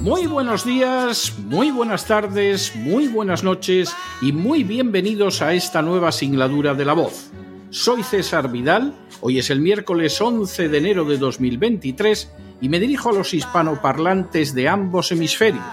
Muy 0.00 0.26
buenos 0.26 0.64
días, 0.64 1.34
muy 1.38 1.72
buenas 1.72 2.06
tardes, 2.06 2.76
muy 2.76 3.08
buenas 3.08 3.42
noches 3.42 3.92
y 4.20 4.30
muy 4.30 4.62
bienvenidos 4.62 5.42
a 5.42 5.54
esta 5.54 5.82
nueva 5.82 6.12
singladura 6.12 6.74
de 6.74 6.84
la 6.84 6.92
voz. 6.92 7.32
Soy 7.70 8.04
César 8.04 8.50
Vidal, 8.52 8.94
hoy 9.20 9.40
es 9.40 9.50
el 9.50 9.60
miércoles 9.60 10.20
11 10.20 10.68
de 10.68 10.78
enero 10.78 11.04
de 11.04 11.18
2023 11.18 12.32
y 12.60 12.68
me 12.68 12.78
dirijo 12.78 13.08
a 13.08 13.12
los 13.12 13.34
hispanoparlantes 13.34 14.54
de 14.54 14.68
ambos 14.68 15.10
hemisferios, 15.10 15.64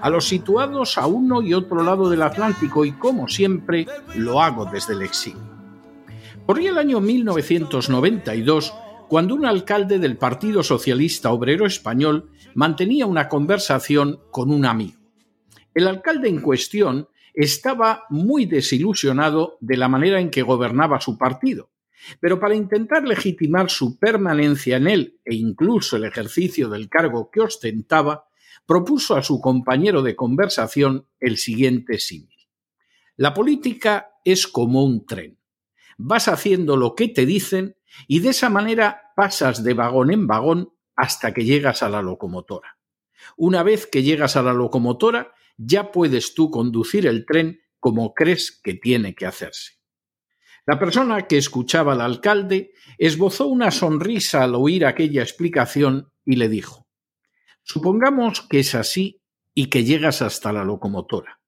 a 0.00 0.08
los 0.08 0.28
situados 0.28 0.96
a 0.96 1.06
uno 1.06 1.42
y 1.42 1.52
otro 1.52 1.82
lado 1.82 2.08
del 2.08 2.22
Atlántico 2.22 2.86
y 2.86 2.92
como 2.92 3.28
siempre 3.28 3.86
lo 4.14 4.40
hago 4.40 4.64
desde 4.64 4.94
el 4.94 5.02
exilio. 5.02 5.42
Corría 6.46 6.70
el 6.70 6.78
año 6.78 7.00
1992 7.00 8.72
cuando 9.08 9.34
un 9.34 9.44
alcalde 9.44 9.98
del 9.98 10.16
Partido 10.16 10.62
Socialista 10.62 11.30
Obrero 11.30 11.66
Español 11.66 12.30
mantenía 12.54 13.06
una 13.06 13.28
conversación 13.28 14.20
con 14.30 14.50
un 14.50 14.64
amigo. 14.64 14.98
El 15.74 15.88
alcalde 15.88 16.28
en 16.28 16.40
cuestión 16.40 17.08
estaba 17.34 18.04
muy 18.10 18.46
desilusionado 18.46 19.58
de 19.60 19.76
la 19.76 19.88
manera 19.88 20.20
en 20.20 20.30
que 20.30 20.42
gobernaba 20.42 21.00
su 21.00 21.18
partido, 21.18 21.70
pero 22.20 22.38
para 22.38 22.54
intentar 22.54 23.06
legitimar 23.06 23.70
su 23.70 23.98
permanencia 23.98 24.76
en 24.76 24.86
él 24.86 25.20
e 25.24 25.34
incluso 25.34 25.96
el 25.96 26.04
ejercicio 26.04 26.68
del 26.68 26.88
cargo 26.88 27.30
que 27.30 27.40
ostentaba, 27.40 28.28
propuso 28.66 29.16
a 29.16 29.22
su 29.22 29.40
compañero 29.40 30.02
de 30.02 30.16
conversación 30.16 31.06
el 31.20 31.36
siguiente 31.36 31.98
símil. 31.98 32.30
La 33.16 33.34
política 33.34 34.12
es 34.24 34.46
como 34.46 34.84
un 34.84 35.04
tren. 35.04 35.38
Vas 35.98 36.28
haciendo 36.28 36.76
lo 36.76 36.94
que 36.94 37.08
te 37.08 37.26
dicen 37.26 37.76
y 38.06 38.20
de 38.20 38.30
esa 38.30 38.48
manera 38.48 39.12
pasas 39.16 39.62
de 39.62 39.74
vagón 39.74 40.10
en 40.10 40.26
vagón 40.26 40.72
hasta 40.96 41.32
que 41.32 41.44
llegas 41.44 41.82
a 41.82 41.88
la 41.88 42.02
locomotora. 42.02 42.78
Una 43.36 43.62
vez 43.62 43.86
que 43.86 44.02
llegas 44.02 44.36
a 44.36 44.42
la 44.42 44.52
locomotora, 44.52 45.32
ya 45.56 45.92
puedes 45.92 46.34
tú 46.34 46.50
conducir 46.50 47.06
el 47.06 47.24
tren 47.26 47.60
como 47.80 48.14
crees 48.14 48.60
que 48.62 48.74
tiene 48.74 49.14
que 49.14 49.26
hacerse. 49.26 49.74
La 50.66 50.78
persona 50.78 51.26
que 51.26 51.36
escuchaba 51.36 51.92
al 51.92 52.00
alcalde 52.00 52.72
esbozó 52.96 53.46
una 53.46 53.70
sonrisa 53.70 54.44
al 54.44 54.54
oír 54.54 54.86
aquella 54.86 55.22
explicación 55.22 56.10
y 56.24 56.36
le 56.36 56.48
dijo 56.48 56.88
Supongamos 57.62 58.42
que 58.42 58.60
es 58.60 58.74
así 58.74 59.22
y 59.54 59.66
que 59.66 59.84
llegas 59.84 60.22
hasta 60.22 60.52
la 60.52 60.64
locomotora. 60.64 61.40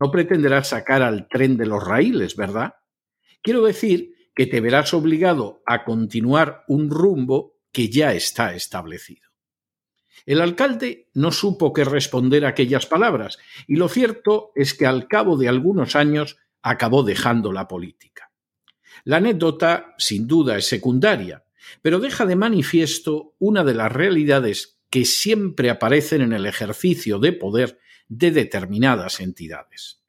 No 0.00 0.10
pretenderás 0.10 0.68
sacar 0.68 1.02
al 1.02 1.28
tren 1.28 1.56
de 1.56 1.66
los 1.66 1.84
raíles, 1.84 2.36
¿verdad? 2.36 2.74
Quiero 3.42 3.62
decir 3.62 4.14
que 4.34 4.46
te 4.46 4.60
verás 4.60 4.94
obligado 4.94 5.62
a 5.66 5.84
continuar 5.84 6.64
un 6.68 6.90
rumbo 6.90 7.58
que 7.72 7.88
ya 7.88 8.14
está 8.14 8.54
establecido. 8.54 9.28
El 10.26 10.40
alcalde 10.40 11.08
no 11.14 11.32
supo 11.32 11.72
qué 11.72 11.84
responder 11.84 12.44
a 12.44 12.50
aquellas 12.50 12.86
palabras, 12.86 13.38
y 13.66 13.76
lo 13.76 13.88
cierto 13.88 14.52
es 14.54 14.74
que 14.74 14.86
al 14.86 15.08
cabo 15.08 15.36
de 15.36 15.48
algunos 15.48 15.96
años 15.96 16.36
acabó 16.62 17.02
dejando 17.02 17.52
la 17.52 17.68
política. 17.68 18.30
La 19.04 19.16
anécdota, 19.16 19.94
sin 19.98 20.26
duda, 20.26 20.58
es 20.58 20.66
secundaria, 20.66 21.44
pero 21.82 22.00
deja 22.00 22.26
de 22.26 22.36
manifiesto 22.36 23.34
una 23.38 23.64
de 23.64 23.74
las 23.74 23.90
realidades 23.90 24.80
que 24.90 25.04
siempre 25.04 25.70
aparecen 25.70 26.20
en 26.20 26.32
el 26.32 26.46
ejercicio 26.46 27.18
de 27.18 27.32
poder 27.32 27.78
de 28.08 28.32
determinadas 28.32 29.20
entidades. 29.20 30.02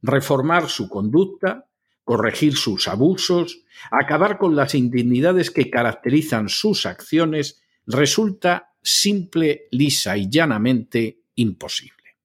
Reformar 0.00 0.68
su 0.68 0.88
conducta, 0.88 1.68
corregir 2.04 2.56
sus 2.56 2.88
abusos, 2.88 3.62
acabar 3.90 4.38
con 4.38 4.56
las 4.56 4.74
indignidades 4.74 5.50
que 5.50 5.70
caracterizan 5.70 6.48
sus 6.48 6.86
acciones, 6.86 7.62
resulta 7.86 8.74
simple, 8.82 9.68
lisa 9.70 10.16
y 10.16 10.28
llanamente 10.28 11.20
imposible. 11.34 12.16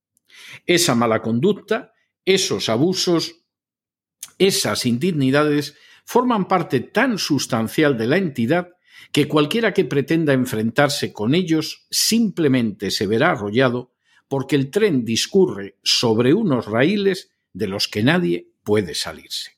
Esa 0.65 0.95
mala 0.95 1.21
conducta, 1.21 1.93
esos 2.25 2.69
abusos, 2.69 3.43
esas 4.37 4.85
indignidades 4.85 5.75
forman 6.05 6.47
parte 6.47 6.79
tan 6.79 7.17
sustancial 7.17 7.97
de 7.97 8.07
la 8.07 8.17
entidad 8.17 8.69
que 9.11 9.27
cualquiera 9.27 9.73
que 9.73 9.85
pretenda 9.85 10.33
enfrentarse 10.33 11.13
con 11.13 11.35
ellos 11.35 11.85
simplemente 11.89 12.91
se 12.91 13.07
verá 13.07 13.31
arrollado 13.31 13.93
porque 14.27 14.55
el 14.55 14.69
tren 14.69 15.05
discurre 15.05 15.77
sobre 15.83 16.33
unos 16.33 16.65
raíles 16.65 17.31
de 17.53 17.67
los 17.67 17.87
que 17.87 18.03
nadie 18.03 18.51
puede 18.63 18.95
salirse. 18.95 19.56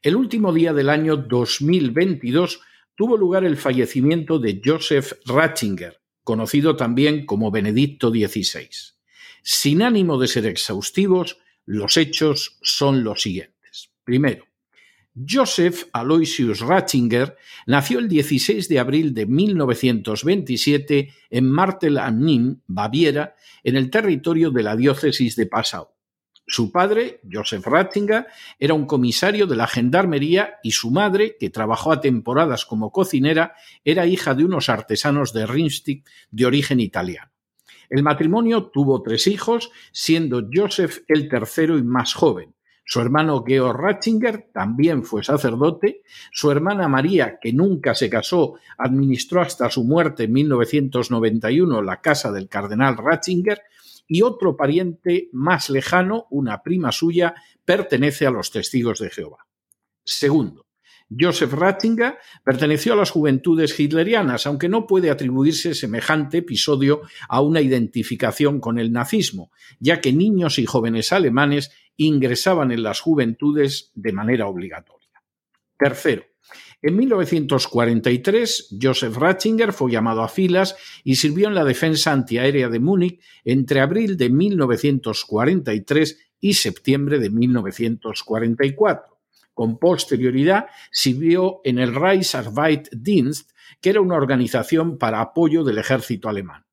El 0.00 0.14
último 0.14 0.52
día 0.52 0.72
del 0.72 0.90
año 0.90 1.16
2022 1.16 2.60
tuvo 2.94 3.16
lugar 3.16 3.44
el 3.44 3.56
fallecimiento 3.56 4.38
de 4.38 4.60
Joseph 4.64 5.14
Ratzinger, 5.26 6.00
conocido 6.22 6.76
también 6.76 7.26
como 7.26 7.50
Benedicto 7.50 8.10
XVI. 8.10 8.68
Sin 9.42 9.82
ánimo 9.82 10.16
de 10.20 10.28
ser 10.28 10.46
exhaustivos, 10.46 11.38
los 11.64 11.96
hechos 11.96 12.58
son 12.62 13.02
los 13.02 13.22
siguientes. 13.22 13.90
Primero, 14.04 14.44
Joseph 15.28 15.86
Aloysius 15.92 16.60
Ratzinger 16.60 17.36
nació 17.66 17.98
el 17.98 18.08
16 18.08 18.68
de 18.68 18.78
abril 18.78 19.12
de 19.14 19.26
1927 19.26 21.12
en 21.30 21.50
Martel 21.50 21.98
am 21.98 22.60
Baviera, 22.68 23.34
en 23.64 23.74
el 23.74 23.90
territorio 23.90 24.52
de 24.52 24.62
la 24.62 24.76
diócesis 24.76 25.34
de 25.34 25.46
Passau. 25.46 25.88
Su 26.50 26.72
padre, 26.72 27.20
Joseph 27.30 27.66
Ratzinger, 27.66 28.26
era 28.58 28.72
un 28.72 28.86
comisario 28.86 29.46
de 29.46 29.54
la 29.54 29.66
gendarmería 29.66 30.54
y 30.62 30.70
su 30.70 30.90
madre, 30.90 31.36
que 31.38 31.50
trabajó 31.50 31.92
a 31.92 32.00
temporadas 32.00 32.64
como 32.64 32.90
cocinera, 32.90 33.54
era 33.84 34.06
hija 34.06 34.34
de 34.34 34.46
unos 34.46 34.70
artesanos 34.70 35.34
de 35.34 35.46
Rimstig 35.46 36.04
de 36.30 36.46
origen 36.46 36.80
italiano. 36.80 37.30
El 37.90 38.02
matrimonio 38.02 38.68
tuvo 38.68 39.02
tres 39.02 39.26
hijos, 39.26 39.70
siendo 39.92 40.48
Joseph 40.50 41.00
el 41.08 41.28
tercero 41.28 41.76
y 41.76 41.82
más 41.82 42.14
joven. 42.14 42.54
Su 42.90 43.02
hermano 43.02 43.44
Georg 43.46 43.78
Ratzinger 43.78 44.48
también 44.50 45.04
fue 45.04 45.22
sacerdote. 45.22 46.00
Su 46.32 46.50
hermana 46.50 46.88
María, 46.88 47.38
que 47.38 47.52
nunca 47.52 47.94
se 47.94 48.08
casó, 48.08 48.54
administró 48.78 49.42
hasta 49.42 49.68
su 49.68 49.84
muerte 49.84 50.24
en 50.24 50.32
1991 50.32 51.82
la 51.82 52.00
casa 52.00 52.32
del 52.32 52.48
cardenal 52.48 52.96
Ratzinger 52.96 53.60
y 54.08 54.22
otro 54.22 54.56
pariente 54.56 55.28
más 55.32 55.70
lejano, 55.70 56.26
una 56.30 56.62
prima 56.62 56.90
suya, 56.90 57.34
pertenece 57.64 58.26
a 58.26 58.30
los 58.30 58.50
testigos 58.50 58.98
de 58.98 59.10
Jehová. 59.10 59.46
Segundo, 60.02 60.66
Joseph 61.16 61.52
Ratzinger 61.52 62.18
perteneció 62.44 62.92
a 62.92 62.96
las 62.96 63.10
juventudes 63.10 63.78
hitlerianas, 63.78 64.46
aunque 64.46 64.68
no 64.68 64.86
puede 64.86 65.10
atribuirse 65.10 65.74
semejante 65.74 66.38
episodio 66.38 67.02
a 67.28 67.40
una 67.40 67.60
identificación 67.60 68.60
con 68.60 68.78
el 68.78 68.92
nazismo, 68.92 69.50
ya 69.78 70.00
que 70.00 70.12
niños 70.12 70.58
y 70.58 70.66
jóvenes 70.66 71.12
alemanes 71.12 71.70
ingresaban 71.96 72.72
en 72.72 72.82
las 72.82 73.00
juventudes 73.00 73.90
de 73.94 74.12
manera 74.12 74.46
obligatoria. 74.46 75.22
Tercero, 75.78 76.24
en 76.80 76.96
1943, 76.96 78.76
Joseph 78.80 79.16
Ratzinger 79.16 79.72
fue 79.72 79.90
llamado 79.90 80.22
a 80.22 80.28
filas 80.28 80.76
y 81.02 81.16
sirvió 81.16 81.48
en 81.48 81.56
la 81.56 81.64
defensa 81.64 82.12
antiaérea 82.12 82.68
de 82.68 82.78
Múnich 82.78 83.20
entre 83.44 83.80
abril 83.80 84.16
de 84.16 84.30
1943 84.30 86.18
y 86.40 86.54
septiembre 86.54 87.18
de 87.18 87.30
1944. 87.30 89.18
Con 89.54 89.78
posterioridad 89.78 90.66
sirvió 90.92 91.60
en 91.64 91.80
el 91.80 91.96
Reichsarbeitsdienst, 91.96 93.50
que 93.80 93.90
era 93.90 94.00
una 94.00 94.14
organización 94.14 94.98
para 94.98 95.20
apoyo 95.20 95.64
del 95.64 95.78
ejército 95.78 96.28
alemán. 96.28 96.64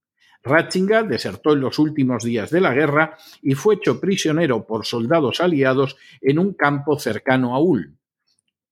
Ratzinger 0.44 1.08
desertó 1.08 1.54
en 1.54 1.62
los 1.62 1.80
últimos 1.80 2.24
días 2.24 2.52
de 2.52 2.62
la 2.62 2.76
guerra 2.76 3.18
y 3.42 3.56
fue 3.56 3.76
hecho 3.76 4.00
prisionero 4.00 4.68
por 4.68 4.86
soldados 4.86 5.42
aliados 5.42 5.98
en 6.22 6.38
un 6.38 6.54
campo 6.54 7.00
cercano 7.00 7.56
a 7.56 7.60
Ulm. 7.60 7.98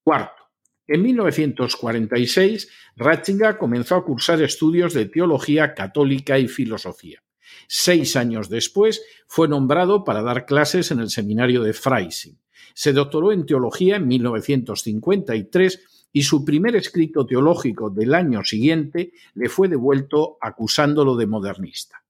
Cuarto, 0.04 0.43
en 0.86 1.02
1946, 1.02 2.68
Ratzinger 2.96 3.56
comenzó 3.56 3.96
a 3.96 4.04
cursar 4.04 4.42
estudios 4.42 4.92
de 4.92 5.06
teología 5.06 5.74
católica 5.74 6.38
y 6.38 6.48
filosofía. 6.48 7.22
Seis 7.68 8.16
años 8.16 8.48
después, 8.48 9.02
fue 9.26 9.48
nombrado 9.48 10.04
para 10.04 10.22
dar 10.22 10.44
clases 10.44 10.90
en 10.90 11.00
el 11.00 11.10
seminario 11.10 11.62
de 11.62 11.72
Freising. 11.72 12.38
Se 12.74 12.92
doctoró 12.92 13.32
en 13.32 13.46
teología 13.46 13.96
en 13.96 14.08
1953 14.08 16.08
y 16.12 16.22
su 16.22 16.44
primer 16.44 16.76
escrito 16.76 17.26
teológico 17.26 17.90
del 17.90 18.14
año 18.14 18.44
siguiente 18.44 19.12
le 19.34 19.48
fue 19.48 19.68
devuelto 19.68 20.36
acusándolo 20.40 21.16
de 21.16 21.26
modernista. 21.26 22.04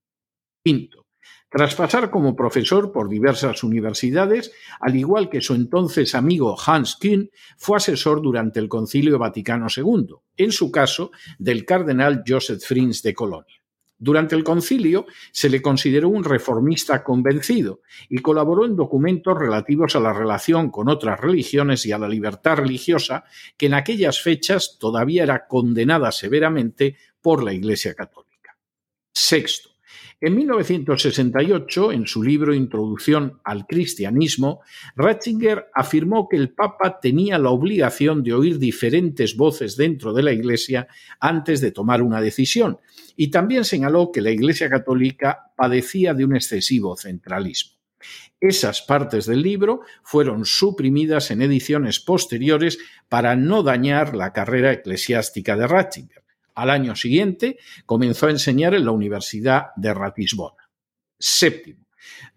Quinto, 0.63 1.04
tras 1.55 1.73
pasar 1.73 2.11
como 2.11 2.35
profesor 2.35 2.91
por 2.91 3.07
diversas 3.07 3.63
universidades, 3.63 4.51
al 4.81 4.93
igual 4.97 5.29
que 5.29 5.39
su 5.39 5.53
entonces 5.53 6.13
amigo 6.13 6.57
Hans 6.59 6.97
Kühn, 6.99 7.31
fue 7.55 7.77
asesor 7.77 8.21
durante 8.21 8.59
el 8.59 8.67
Concilio 8.67 9.17
Vaticano 9.17 9.67
II, 9.73 10.15
en 10.35 10.51
su 10.51 10.69
caso 10.69 11.11
del 11.39 11.63
cardenal 11.63 12.25
Joseph 12.27 12.61
Frins 12.61 13.01
de 13.03 13.13
Colonia. 13.13 13.55
Durante 13.97 14.35
el 14.35 14.43
concilio 14.43 15.05
se 15.31 15.47
le 15.47 15.61
consideró 15.61 16.09
un 16.09 16.25
reformista 16.25 17.05
convencido 17.05 17.79
y 18.09 18.17
colaboró 18.17 18.65
en 18.65 18.75
documentos 18.75 19.37
relativos 19.39 19.95
a 19.95 20.01
la 20.01 20.11
relación 20.11 20.69
con 20.69 20.89
otras 20.89 21.21
religiones 21.21 21.85
y 21.85 21.93
a 21.93 21.97
la 21.97 22.09
libertad 22.09 22.57
religiosa, 22.57 23.23
que 23.55 23.67
en 23.67 23.75
aquellas 23.75 24.19
fechas 24.19 24.75
todavía 24.77 25.23
era 25.23 25.47
condenada 25.47 26.11
severamente 26.11 26.97
por 27.21 27.45
la 27.45 27.53
Iglesia 27.53 27.93
Católica. 27.93 28.57
Sexto, 29.13 29.74
en 30.21 30.35
1968, 30.35 31.91
en 31.91 32.07
su 32.07 32.23
libro 32.23 32.53
Introducción 32.53 33.39
al 33.43 33.67
Cristianismo, 33.67 34.61
Ratzinger 34.95 35.67
afirmó 35.73 36.27
que 36.29 36.37
el 36.37 36.53
Papa 36.53 36.99
tenía 37.01 37.37
la 37.37 37.49
obligación 37.49 38.23
de 38.23 38.33
oír 38.33 38.57
diferentes 38.57 39.35
voces 39.35 39.77
dentro 39.77 40.13
de 40.13 40.23
la 40.23 40.31
Iglesia 40.31 40.87
antes 41.19 41.61
de 41.61 41.71
tomar 41.71 42.01
una 42.01 42.21
decisión, 42.21 42.79
y 43.15 43.29
también 43.29 43.65
señaló 43.65 44.11
que 44.11 44.21
la 44.21 44.31
Iglesia 44.31 44.69
Católica 44.69 45.51
padecía 45.55 46.13
de 46.13 46.25
un 46.25 46.35
excesivo 46.35 46.95
centralismo. 46.95 47.75
Esas 48.39 48.81
partes 48.81 49.25
del 49.25 49.41
libro 49.41 49.81
fueron 50.03 50.45
suprimidas 50.45 51.31
en 51.31 51.41
ediciones 51.41 51.99
posteriores 51.99 52.77
para 53.09 53.35
no 53.35 53.63
dañar 53.63 54.15
la 54.15 54.33
carrera 54.33 54.71
eclesiástica 54.73 55.55
de 55.55 55.67
Ratzinger. 55.67 56.24
Al 56.55 56.69
año 56.69 56.95
siguiente 56.95 57.57
comenzó 57.85 58.27
a 58.27 58.31
enseñar 58.31 58.73
en 58.73 58.85
la 58.85 58.91
Universidad 58.91 59.67
de 59.75 59.93
Ratisbona. 59.93 60.69
Séptimo. 61.19 61.85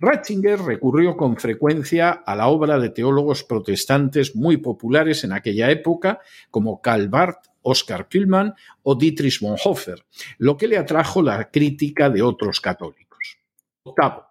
Ratzinger 0.00 0.61
recurrió 0.61 1.17
con 1.17 1.37
frecuencia 1.37 2.11
a 2.11 2.35
la 2.35 2.49
obra 2.49 2.79
de 2.79 2.91
teólogos 2.91 3.44
protestantes 3.44 4.35
muy 4.35 4.56
populares 4.56 5.25
en 5.25 5.32
aquella 5.32 5.70
época, 5.70 6.20
como 6.50 6.81
Karl 6.81 7.09
Barth, 7.09 7.47
Oscar 7.62 8.09
Kühlmann 8.09 8.55
o 8.82 8.94
Dietrich 8.94 9.41
Bonhoeffer, 9.41 10.05
lo 10.38 10.56
que 10.56 10.69
le 10.69 10.79
atrajo 10.79 11.23
la 11.23 11.50
crítica 11.50 12.09
de 12.09 12.23
otros 12.23 12.61
católicos. 12.61 13.38
Octavo. 13.82 14.28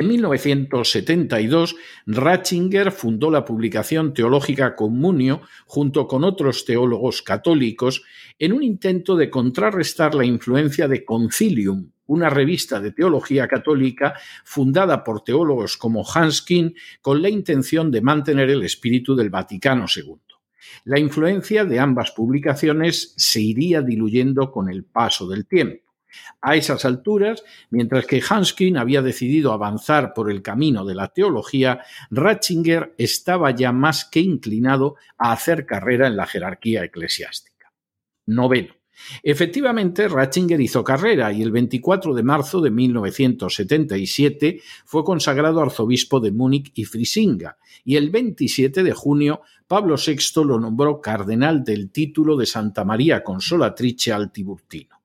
En 0.00 0.06
1972, 0.06 1.74
Ratzinger 2.06 2.92
fundó 2.92 3.32
la 3.32 3.44
publicación 3.44 4.14
teológica 4.14 4.76
Comunio 4.76 5.42
junto 5.66 6.06
con 6.06 6.22
otros 6.22 6.64
teólogos 6.64 7.20
católicos 7.20 8.04
en 8.38 8.52
un 8.52 8.62
intento 8.62 9.16
de 9.16 9.28
contrarrestar 9.28 10.14
la 10.14 10.24
influencia 10.24 10.86
de 10.86 11.04
Concilium, 11.04 11.90
una 12.06 12.30
revista 12.30 12.78
de 12.78 12.92
teología 12.92 13.48
católica 13.48 14.14
fundada 14.44 15.02
por 15.02 15.24
teólogos 15.24 15.76
como 15.76 16.06
Hans 16.08 16.42
King 16.42 16.74
con 17.02 17.20
la 17.20 17.28
intención 17.28 17.90
de 17.90 18.00
mantener 18.00 18.50
el 18.50 18.62
espíritu 18.62 19.16
del 19.16 19.30
Vaticano 19.30 19.86
II. 19.92 20.14
La 20.84 21.00
influencia 21.00 21.64
de 21.64 21.80
ambas 21.80 22.12
publicaciones 22.12 23.14
se 23.16 23.40
iría 23.40 23.82
diluyendo 23.82 24.52
con 24.52 24.70
el 24.70 24.84
paso 24.84 25.28
del 25.28 25.44
tiempo. 25.44 25.87
A 26.40 26.56
esas 26.56 26.84
alturas, 26.84 27.44
mientras 27.70 28.06
que 28.06 28.22
Hanskin 28.26 28.76
había 28.76 29.02
decidido 29.02 29.52
avanzar 29.52 30.14
por 30.14 30.30
el 30.30 30.42
camino 30.42 30.84
de 30.84 30.94
la 30.94 31.08
teología, 31.08 31.82
Ratzinger 32.10 32.94
estaba 32.98 33.50
ya 33.50 33.72
más 33.72 34.04
que 34.04 34.20
inclinado 34.20 34.96
a 35.16 35.32
hacer 35.32 35.66
carrera 35.66 36.06
en 36.06 36.16
la 36.16 36.26
jerarquía 36.26 36.84
eclesiástica. 36.84 37.72
Noveno. 38.26 38.78
Efectivamente, 39.22 40.08
Ratzinger 40.08 40.60
hizo 40.60 40.82
carrera 40.82 41.32
y 41.32 41.42
el 41.42 41.52
24 41.52 42.14
de 42.14 42.22
marzo 42.22 42.60
de 42.60 42.70
1977 42.70 44.60
fue 44.84 45.04
consagrado 45.04 45.60
arzobispo 45.60 46.20
de 46.20 46.32
Múnich 46.32 46.72
y 46.74 46.84
Frisinga, 46.84 47.58
y 47.84 47.96
el 47.96 48.10
27 48.10 48.82
de 48.82 48.92
junio 48.92 49.42
Pablo 49.66 49.96
VI 49.96 50.44
lo 50.44 50.58
nombró 50.58 51.00
cardenal 51.00 51.62
del 51.64 51.90
título 51.90 52.36
de 52.36 52.46
Santa 52.46 52.84
María 52.84 53.22
Consolatrice 53.22 54.12
al 54.12 54.32
Tiburtino. 54.32 54.97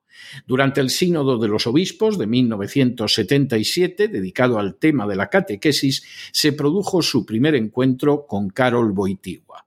Durante 0.46 0.80
el 0.80 0.90
Sínodo 0.90 1.38
de 1.38 1.48
los 1.48 1.66
Obispos 1.66 2.18
de 2.18 2.26
1977, 2.26 4.08
dedicado 4.08 4.58
al 4.58 4.76
tema 4.76 5.06
de 5.06 5.16
la 5.16 5.28
catequesis, 5.28 6.04
se 6.32 6.52
produjo 6.52 7.02
su 7.02 7.24
primer 7.24 7.54
encuentro 7.54 8.26
con 8.26 8.50
Carol 8.50 8.92
Boitigua. 8.92 9.66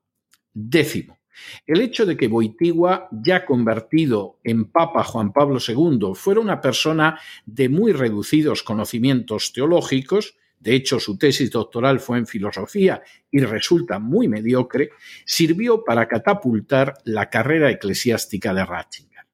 Décimo. 0.54 1.18
El 1.66 1.82
hecho 1.82 2.06
de 2.06 2.18
que 2.18 2.28
Boitigua, 2.28 3.10
ya 3.12 3.46
convertido 3.46 4.40
en 4.44 4.66
Papa 4.66 5.04
Juan 5.04 5.32
Pablo 5.32 5.60
II, 5.66 6.14
fuera 6.16 6.40
una 6.40 6.62
persona 6.62 7.20
de 7.46 7.70
muy 7.70 7.92
reducidos 7.92 8.64
conocimientos 8.64 9.54
teológicos, 9.54 10.36
de 10.60 10.76
hecho 10.76 11.00
su 11.00 11.18
tesis 11.18 11.52
doctoral 11.52 12.00
fue 12.00 12.18
en 12.18 12.26
filosofía 12.26 13.02
y 13.30 13.40
resulta 13.40 14.00
muy 14.00 14.28
mediocre, 14.28 14.90
sirvió 15.26 15.84
para 15.84 16.08
catapultar 16.08 16.96
la 17.06 17.30
carrera 17.30 17.70
eclesiástica 17.70 18.54
de 18.54 18.66
Ratzinger. 18.66 19.26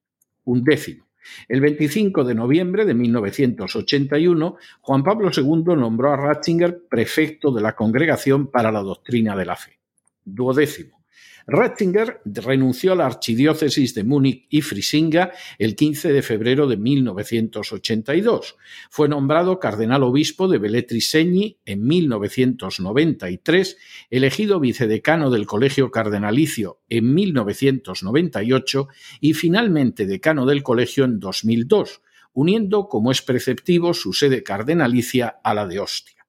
Un 0.45 0.63
décimo. 0.63 1.07
El 1.47 1.61
25 1.61 2.23
de 2.23 2.35
noviembre 2.35 2.85
de 2.85 2.93
1981, 2.93 4.57
Juan 4.81 5.03
Pablo 5.03 5.31
II 5.35 5.75
nombró 5.75 6.11
a 6.11 6.17
Ratzinger 6.17 6.83
prefecto 6.89 7.51
de 7.51 7.61
la 7.61 7.75
Congregación 7.75 8.47
para 8.47 8.71
la 8.71 8.81
Doctrina 8.81 9.35
de 9.35 9.45
la 9.45 9.55
Fe. 9.55 9.79
Duodécimo. 10.25 11.02
Ratzinger 11.45 12.21
renunció 12.25 12.93
a 12.93 12.95
la 12.95 13.05
archidiócesis 13.05 13.93
de 13.93 14.03
Múnich 14.03 14.45
y 14.49 14.61
Frisinga 14.61 15.33
el 15.59 15.75
15 15.75 16.13
de 16.13 16.21
febrero 16.21 16.67
de 16.67 16.77
1982. 16.77 18.55
Fue 18.89 19.09
nombrado 19.09 19.59
cardenal 19.59 20.03
obispo 20.03 20.47
de 20.47 20.57
Velletri 20.57 21.01
Segni 21.01 21.57
en 21.65 21.85
1993, 21.85 23.77
elegido 24.09 24.59
vicedecano 24.59 25.29
del 25.29 25.45
Colegio 25.45 25.91
Cardenalicio 25.91 26.79
en 26.89 27.13
1998 27.13 28.87
y 29.19 29.33
finalmente 29.33 30.05
decano 30.05 30.45
del 30.45 30.63
colegio 30.63 31.03
en 31.03 31.19
2002, 31.19 32.01
uniendo, 32.33 32.87
como 32.87 33.11
es 33.11 33.21
preceptivo, 33.21 33.93
su 33.93 34.13
sede 34.13 34.43
cardenalicia 34.43 35.39
a 35.43 35.53
la 35.53 35.67
de 35.67 35.79
Ostia. 35.79 36.22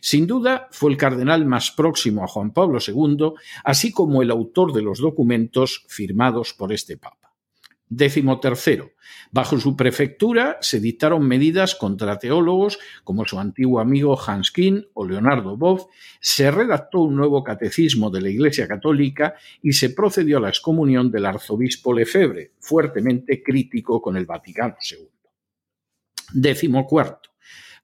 Sin 0.00 0.26
duda, 0.26 0.68
fue 0.70 0.90
el 0.90 0.96
cardenal 0.96 1.44
más 1.46 1.70
próximo 1.70 2.24
a 2.24 2.28
Juan 2.28 2.52
Pablo 2.52 2.78
II, 2.86 3.32
así 3.64 3.92
como 3.92 4.22
el 4.22 4.30
autor 4.30 4.72
de 4.72 4.82
los 4.82 4.98
documentos 4.98 5.84
firmados 5.88 6.54
por 6.54 6.72
este 6.72 6.96
Papa. 6.96 7.26
Décimo 7.88 8.40
tercero. 8.40 8.90
Bajo 9.30 9.60
su 9.60 9.76
prefectura 9.76 10.58
se 10.60 10.80
dictaron 10.80 11.26
medidas 11.26 11.76
contra 11.76 12.18
teólogos 12.18 12.80
como 13.04 13.24
su 13.24 13.38
antiguo 13.38 13.78
amigo 13.78 14.18
Hans 14.20 14.50
King 14.50 14.82
o 14.94 15.06
Leonardo 15.06 15.56
Boff, 15.56 15.84
se 16.20 16.50
redactó 16.50 17.02
un 17.02 17.14
nuevo 17.14 17.44
catecismo 17.44 18.10
de 18.10 18.22
la 18.22 18.28
Iglesia 18.28 18.66
Católica 18.66 19.36
y 19.62 19.72
se 19.72 19.90
procedió 19.90 20.38
a 20.38 20.40
la 20.40 20.48
excomunión 20.48 21.12
del 21.12 21.26
arzobispo 21.26 21.92
Lefebvre, 21.92 22.52
fuertemente 22.58 23.40
crítico 23.40 24.02
con 24.02 24.16
el 24.16 24.26
Vaticano 24.26 24.74
II. 24.80 25.06
Décimo 26.32 26.86
cuarto. 26.86 27.30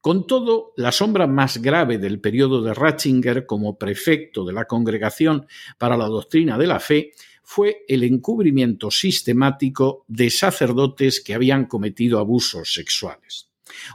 Con 0.03 0.27
todo, 0.27 0.73
la 0.77 0.91
sombra 0.91 1.29
más 1.29 1.63
grave 1.63 1.97
del 1.97 2.21
periodo 2.21 2.61
de 2.61 2.75
Ratzinger 2.75 3.47
como 3.47 3.79
prefecto 3.79 4.45
de 4.45 4.53
la 4.53 4.65
Congregación 4.65 5.47
para 5.79 5.97
la 5.97 6.09
Doctrina 6.09 6.59
de 6.59 6.67
la 6.67 6.81
Fe 6.81 7.13
fue 7.45 7.85
el 7.87 8.03
encubrimiento 8.03 8.91
sistemático 8.91 10.05
de 10.09 10.29
sacerdotes 10.31 11.21
que 11.21 11.35
habían 11.35 11.67
cometido 11.67 12.19
abusos 12.19 12.75
sexuales. 12.75 13.49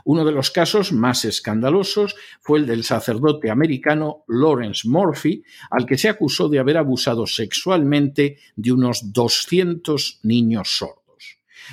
Uno 0.06 0.24
de 0.24 0.32
los 0.32 0.50
casos 0.50 0.92
más 0.92 1.26
escandalosos 1.26 2.16
fue 2.40 2.60
el 2.60 2.66
del 2.66 2.84
sacerdote 2.84 3.50
americano 3.50 4.24
Lawrence 4.28 4.88
Murphy, 4.88 5.44
al 5.70 5.84
que 5.84 5.98
se 5.98 6.08
acusó 6.08 6.48
de 6.48 6.58
haber 6.58 6.78
abusado 6.78 7.26
sexualmente 7.26 8.38
de 8.56 8.72
unos 8.72 9.12
200 9.12 10.20
niños 10.22 10.70
sordos. 10.78 10.97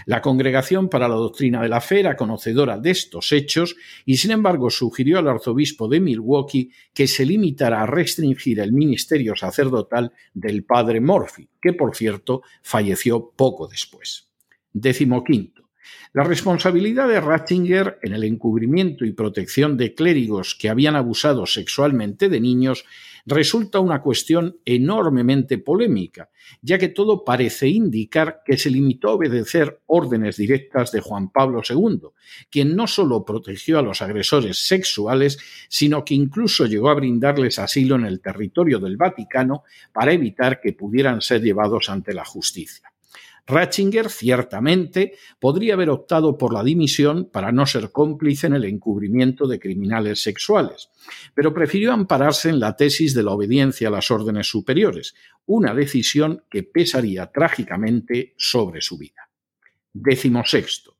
La 0.05 0.21
Congregación 0.21 0.89
para 0.89 1.07
la 1.07 1.15
Doctrina 1.15 1.61
de 1.61 1.69
la 1.69 1.81
Fe 1.81 1.99
era 1.99 2.15
conocedora 2.15 2.77
de 2.77 2.91
estos 2.91 3.31
hechos 3.31 3.75
y, 4.05 4.17
sin 4.17 4.31
embargo, 4.31 4.69
sugirió 4.69 5.19
al 5.19 5.27
arzobispo 5.27 5.87
de 5.87 5.99
Milwaukee 5.99 6.71
que 6.93 7.07
se 7.07 7.25
limitara 7.25 7.81
a 7.81 7.85
restringir 7.85 8.59
el 8.59 8.71
ministerio 8.71 9.35
sacerdotal 9.35 10.11
del 10.33 10.63
padre 10.63 11.01
Murphy, 11.01 11.47
que, 11.61 11.73
por 11.73 11.95
cierto, 11.95 12.41
falleció 12.61 13.31
poco 13.35 13.67
después. 13.67 14.29
Décimo 14.73 15.23
quinto. 15.23 15.64
La 16.13 16.23
responsabilidad 16.23 17.07
de 17.07 17.19
Ratzinger 17.19 17.99
en 18.01 18.13
el 18.13 18.23
encubrimiento 18.23 19.05
y 19.05 19.11
protección 19.11 19.77
de 19.77 19.93
clérigos 19.93 20.55
que 20.55 20.69
habían 20.69 20.95
abusado 20.95 21.45
sexualmente 21.45 22.29
de 22.29 22.39
niños 22.39 22.85
resulta 23.25 23.79
una 23.79 24.01
cuestión 24.01 24.59
enormemente 24.65 25.57
polémica, 25.57 26.29
ya 26.61 26.77
que 26.77 26.89
todo 26.89 27.23
parece 27.25 27.67
indicar 27.67 28.41
que 28.45 28.57
se 28.57 28.69
limitó 28.69 29.09
a 29.09 29.13
obedecer 29.13 29.81
órdenes 29.87 30.37
directas 30.37 30.91
de 30.91 31.01
Juan 31.01 31.29
Pablo 31.31 31.61
II, 31.67 32.09
quien 32.49 32.75
no 32.75 32.87
solo 32.87 33.25
protegió 33.25 33.79
a 33.79 33.81
los 33.81 34.01
agresores 34.01 34.67
sexuales, 34.67 35.39
sino 35.69 36.05
que 36.05 36.13
incluso 36.13 36.65
llegó 36.65 36.89
a 36.89 36.95
brindarles 36.95 37.59
asilo 37.59 37.95
en 37.95 38.05
el 38.05 38.21
territorio 38.21 38.79
del 38.79 38.97
Vaticano 38.97 39.63
para 39.91 40.13
evitar 40.13 40.61
que 40.61 40.73
pudieran 40.73 41.21
ser 41.21 41.41
llevados 41.41 41.89
ante 41.89 42.13
la 42.13 42.25
justicia. 42.25 42.94
Ratzinger 43.47 44.09
ciertamente 44.09 45.13
podría 45.39 45.75
haber 45.75 45.89
optado 45.89 46.37
por 46.37 46.53
la 46.53 46.63
dimisión 46.63 47.29
para 47.31 47.51
no 47.51 47.65
ser 47.65 47.91
cómplice 47.91 48.47
en 48.47 48.55
el 48.55 48.65
encubrimiento 48.65 49.47
de 49.47 49.59
criminales 49.59 50.21
sexuales, 50.21 50.89
pero 51.33 51.53
prefirió 51.53 51.93
ampararse 51.93 52.49
en 52.49 52.59
la 52.59 52.75
tesis 52.75 53.13
de 53.13 53.23
la 53.23 53.31
obediencia 53.31 53.89
a 53.89 53.91
las 53.91 54.09
órdenes 54.09 54.47
superiores, 54.47 55.13
una 55.45 55.75
decisión 55.75 56.43
que 56.49 56.63
pesaría 56.63 57.27
trágicamente 57.27 58.33
sobre 58.37 58.81
su 58.81 58.97
vida. 58.97 59.29
Décimo 59.93 60.43
sexto. 60.45 60.94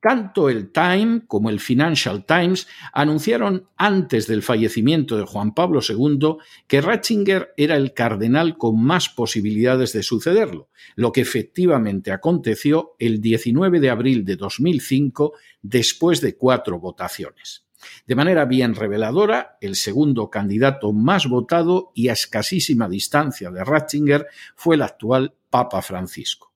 Tanto 0.00 0.48
el 0.48 0.72
Time 0.72 1.22
como 1.26 1.50
el 1.50 1.60
Financial 1.60 2.24
Times 2.24 2.66
anunciaron 2.92 3.68
antes 3.76 4.26
del 4.26 4.42
fallecimiento 4.42 5.16
de 5.16 5.24
Juan 5.24 5.54
Pablo 5.54 5.80
II 5.86 6.36
que 6.66 6.80
Ratzinger 6.80 7.52
era 7.56 7.76
el 7.76 7.92
cardenal 7.92 8.56
con 8.56 8.82
más 8.82 9.08
posibilidades 9.08 9.92
de 9.92 10.02
sucederlo, 10.02 10.68
lo 10.96 11.12
que 11.12 11.20
efectivamente 11.20 12.12
aconteció 12.12 12.94
el 12.98 13.20
19 13.20 13.80
de 13.80 13.90
abril 13.90 14.24
de 14.24 14.36
2005 14.36 15.34
después 15.62 16.20
de 16.20 16.36
cuatro 16.36 16.78
votaciones. 16.78 17.64
De 18.06 18.14
manera 18.14 18.44
bien 18.44 18.74
reveladora, 18.74 19.56
el 19.60 19.74
segundo 19.74 20.30
candidato 20.30 20.92
más 20.92 21.26
votado 21.26 21.92
y 21.94 22.08
a 22.08 22.12
escasísima 22.12 22.88
distancia 22.88 23.50
de 23.50 23.64
Ratzinger 23.64 24.26
fue 24.54 24.76
el 24.76 24.82
actual 24.82 25.34
Papa 25.48 25.82
Francisco. 25.82 26.52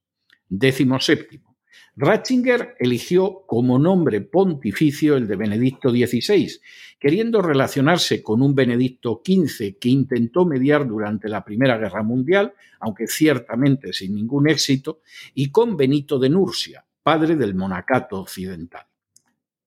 Décimo 0.48 1.00
séptimo. 1.00 1.53
Ratzinger 1.96 2.74
eligió 2.78 3.44
como 3.46 3.78
nombre 3.78 4.20
pontificio 4.20 5.16
el 5.16 5.26
de 5.28 5.36
Benedicto 5.36 5.90
XVI, 5.90 6.60
queriendo 6.98 7.42
relacionarse 7.42 8.22
con 8.22 8.42
un 8.42 8.54
Benedicto 8.54 9.22
XV 9.24 9.78
que 9.78 9.88
intentó 9.88 10.44
mediar 10.44 10.86
durante 10.86 11.28
la 11.28 11.44
Primera 11.44 11.76
Guerra 11.78 12.02
Mundial, 12.02 12.54
aunque 12.80 13.06
ciertamente 13.06 13.92
sin 13.92 14.14
ningún 14.14 14.48
éxito, 14.48 15.00
y 15.34 15.50
con 15.50 15.76
Benito 15.76 16.18
de 16.18 16.30
Nursia, 16.30 16.84
padre 17.02 17.36
del 17.36 17.54
monacato 17.54 18.20
occidental. 18.20 18.86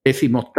Décimo. 0.04 0.52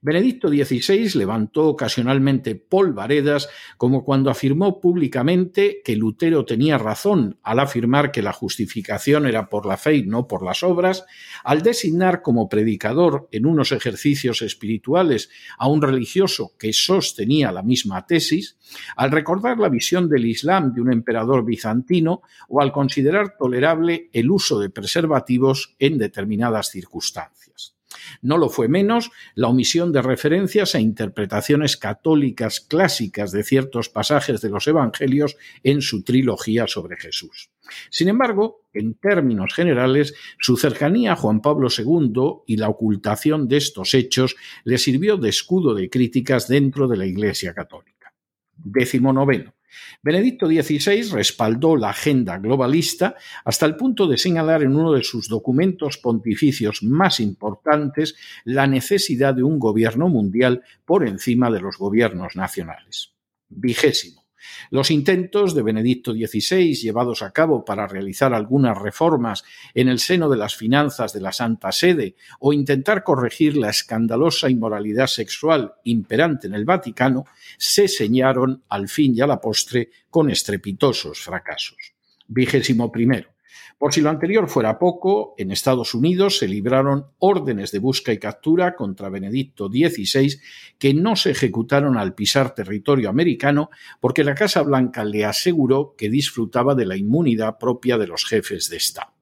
Benedicto 0.00 0.48
XVI 0.48 1.18
levantó 1.18 1.66
ocasionalmente 1.66 2.54
polvaredas 2.54 3.48
como 3.76 4.04
cuando 4.04 4.30
afirmó 4.30 4.80
públicamente 4.80 5.80
que 5.84 5.96
Lutero 5.96 6.44
tenía 6.44 6.78
razón 6.78 7.38
al 7.42 7.60
afirmar 7.60 8.12
que 8.12 8.22
la 8.22 8.32
justificación 8.32 9.26
era 9.26 9.48
por 9.48 9.66
la 9.66 9.76
fe 9.76 9.96
y 9.96 10.02
no 10.06 10.26
por 10.26 10.44
las 10.44 10.62
obras, 10.62 11.04
al 11.44 11.62
designar 11.62 12.22
como 12.22 12.48
predicador 12.48 13.28
en 13.32 13.46
unos 13.46 13.72
ejercicios 13.72 14.42
espirituales 14.42 15.30
a 15.58 15.68
un 15.68 15.82
religioso 15.82 16.52
que 16.58 16.72
sostenía 16.72 17.52
la 17.52 17.62
misma 17.62 18.06
tesis, 18.06 18.56
al 18.96 19.10
recordar 19.10 19.58
la 19.58 19.68
visión 19.68 20.08
del 20.08 20.26
Islam 20.26 20.72
de 20.72 20.80
un 20.80 20.92
emperador 20.92 21.44
bizantino 21.44 22.22
o 22.48 22.60
al 22.60 22.72
considerar 22.72 23.36
tolerable 23.38 24.10
el 24.12 24.30
uso 24.30 24.58
de 24.58 24.70
preservativos 24.70 25.74
en 25.78 25.98
determinadas 25.98 26.70
circunstancias. 26.70 27.75
No 28.22 28.38
lo 28.38 28.48
fue 28.48 28.68
menos 28.68 29.10
la 29.34 29.48
omisión 29.48 29.92
de 29.92 30.02
referencias 30.02 30.74
a 30.74 30.80
interpretaciones 30.80 31.76
católicas 31.76 32.60
clásicas 32.60 33.32
de 33.32 33.42
ciertos 33.42 33.88
pasajes 33.88 34.40
de 34.40 34.50
los 34.50 34.66
Evangelios 34.66 35.36
en 35.62 35.82
su 35.82 36.02
trilogía 36.02 36.66
sobre 36.66 36.96
Jesús. 36.96 37.50
Sin 37.90 38.08
embargo, 38.08 38.62
en 38.72 38.94
términos 38.94 39.54
generales, 39.54 40.14
su 40.38 40.56
cercanía 40.56 41.12
a 41.12 41.16
Juan 41.16 41.40
Pablo 41.40 41.68
II 41.76 42.42
y 42.46 42.56
la 42.56 42.68
ocultación 42.68 43.48
de 43.48 43.56
estos 43.56 43.94
hechos 43.94 44.36
le 44.64 44.78
sirvió 44.78 45.16
de 45.16 45.30
escudo 45.30 45.74
de 45.74 45.90
críticas 45.90 46.48
dentro 46.48 46.86
de 46.86 46.96
la 46.96 47.06
Iglesia 47.06 47.54
católica. 47.54 48.12
Décimo 48.56 49.12
noveno. 49.12 49.55
Benedicto 50.02 50.46
XVI 50.46 51.10
respaldó 51.12 51.76
la 51.76 51.90
agenda 51.90 52.38
globalista 52.38 53.16
hasta 53.44 53.66
el 53.66 53.76
punto 53.76 54.06
de 54.06 54.18
señalar 54.18 54.62
en 54.62 54.76
uno 54.76 54.92
de 54.92 55.02
sus 55.02 55.28
documentos 55.28 55.98
pontificios 55.98 56.82
más 56.82 57.20
importantes 57.20 58.16
la 58.44 58.66
necesidad 58.66 59.34
de 59.34 59.42
un 59.42 59.58
gobierno 59.58 60.08
mundial 60.08 60.62
por 60.84 61.06
encima 61.06 61.50
de 61.50 61.60
los 61.60 61.78
gobiernos 61.78 62.36
nacionales. 62.36 63.12
Vigésimo. 63.48 64.25
Los 64.70 64.90
intentos 64.90 65.54
de 65.54 65.62
Benedicto 65.62 66.12
XVI 66.12 66.74
llevados 66.74 67.22
a 67.22 67.32
cabo 67.32 67.64
para 67.64 67.86
realizar 67.86 68.34
algunas 68.34 68.76
reformas 68.76 69.44
en 69.74 69.88
el 69.88 69.98
seno 69.98 70.28
de 70.28 70.36
las 70.36 70.56
finanzas 70.56 71.12
de 71.12 71.20
la 71.20 71.32
Santa 71.32 71.72
Sede 71.72 72.16
o 72.40 72.52
intentar 72.52 73.04
corregir 73.04 73.56
la 73.56 73.70
escandalosa 73.70 74.48
inmoralidad 74.50 75.06
sexual 75.06 75.74
imperante 75.84 76.46
en 76.46 76.54
el 76.54 76.64
Vaticano 76.64 77.24
se 77.58 77.88
señaron 77.88 78.62
al 78.68 78.88
fin 78.88 79.14
y 79.14 79.20
a 79.20 79.26
la 79.26 79.40
postre 79.40 79.90
con 80.10 80.30
estrepitosos 80.30 81.20
fracasos. 81.20 81.94
Vigésimo 82.28 82.90
primero. 82.90 83.35
Por 83.78 83.92
si 83.92 84.00
lo 84.00 84.10
anterior 84.10 84.48
fuera 84.48 84.78
poco, 84.78 85.34
en 85.38 85.50
Estados 85.50 85.94
Unidos 85.94 86.38
se 86.38 86.48
libraron 86.48 87.06
órdenes 87.18 87.72
de 87.72 87.78
busca 87.78 88.12
y 88.12 88.18
captura 88.18 88.74
contra 88.74 89.08
Benedicto 89.08 89.68
XVI 89.68 90.38
que 90.78 90.94
no 90.94 91.16
se 91.16 91.32
ejecutaron 91.32 91.98
al 91.98 92.14
pisar 92.14 92.54
territorio 92.54 93.10
americano 93.10 93.70
porque 94.00 94.24
la 94.24 94.34
Casa 94.34 94.62
Blanca 94.62 95.04
le 95.04 95.24
aseguró 95.24 95.94
que 95.96 96.10
disfrutaba 96.10 96.74
de 96.74 96.86
la 96.86 96.96
inmunidad 96.96 97.58
propia 97.58 97.98
de 97.98 98.06
los 98.06 98.24
jefes 98.24 98.68
de 98.70 98.76
Estado. 98.76 99.15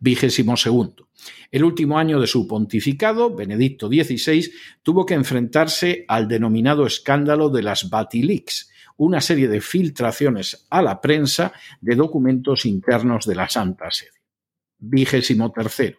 Vigésimo 0.00 0.56
segundo. 0.56 1.08
El 1.50 1.64
último 1.64 1.98
año 1.98 2.20
de 2.20 2.26
su 2.26 2.46
pontificado, 2.46 3.34
Benedicto 3.34 3.88
XVI 3.88 4.50
tuvo 4.82 5.04
que 5.04 5.14
enfrentarse 5.14 6.04
al 6.08 6.28
denominado 6.28 6.86
escándalo 6.86 7.48
de 7.48 7.62
las 7.62 7.90
Batilix, 7.90 8.70
una 8.96 9.20
serie 9.20 9.48
de 9.48 9.60
filtraciones 9.60 10.66
a 10.70 10.82
la 10.82 11.00
prensa 11.00 11.52
de 11.80 11.94
documentos 11.96 12.66
internos 12.66 13.26
de 13.26 13.34
la 13.34 13.48
Santa 13.48 13.90
Sede. 13.90 14.10
Vigésimo 14.78 15.50
tercero. 15.50 15.98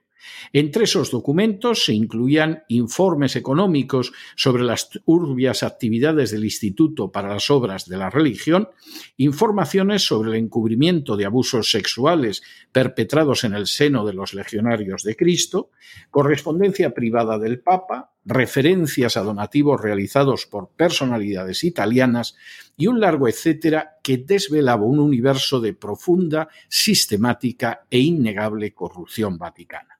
Entre 0.54 0.84
esos 0.84 1.12
documentos 1.12 1.86
se 1.86 1.94
incluían 1.94 2.64
informes 2.68 3.36
económicos 3.36 4.12
sobre 4.36 4.64
las 4.64 4.90
turbias 4.90 5.64
actividades 5.64 6.32
del 6.32 6.44
Instituto 6.44 7.12
para 7.12 7.30
las 7.30 7.50
Obras 7.50 7.88
de 7.88 7.98
la 7.98 8.10
Religión, 8.10 8.70
informaciones 9.18 10.04
sobre 10.04 10.32
el 10.32 10.36
encubrimiento 10.36 11.18
de 11.18 11.26
abusos 11.26 11.72
sexuales 11.72 12.42
perpetrados 12.72 13.44
en 13.44 13.54
el 13.54 13.68
seno 13.68 14.06
de 14.06 14.14
los 14.14 14.34
legionarios 14.34 15.04
de 15.04 15.16
Cristo, 15.16 15.72
correspondencia 16.10 16.94
privada 16.94 17.38
del 17.38 17.60
Papa, 17.60 18.14
referencias 18.26 19.18
a 19.18 19.22
donativos 19.22 19.82
realizados 19.82 20.46
por 20.46 20.70
personalidades 20.70 21.64
italianas 21.64 22.36
y 22.78 22.88
un 22.88 23.00
largo 23.00 23.28
etcétera 23.28 23.98
que 24.04 24.18
desvelaba 24.18 24.86
un 24.86 25.00
universo 25.00 25.60
de 25.60 25.74
profunda, 25.74 26.50
sistemática 26.68 27.86
e 27.90 28.00
innegable 28.00 28.74
corrupción 28.74 29.38
vaticana. 29.38 29.99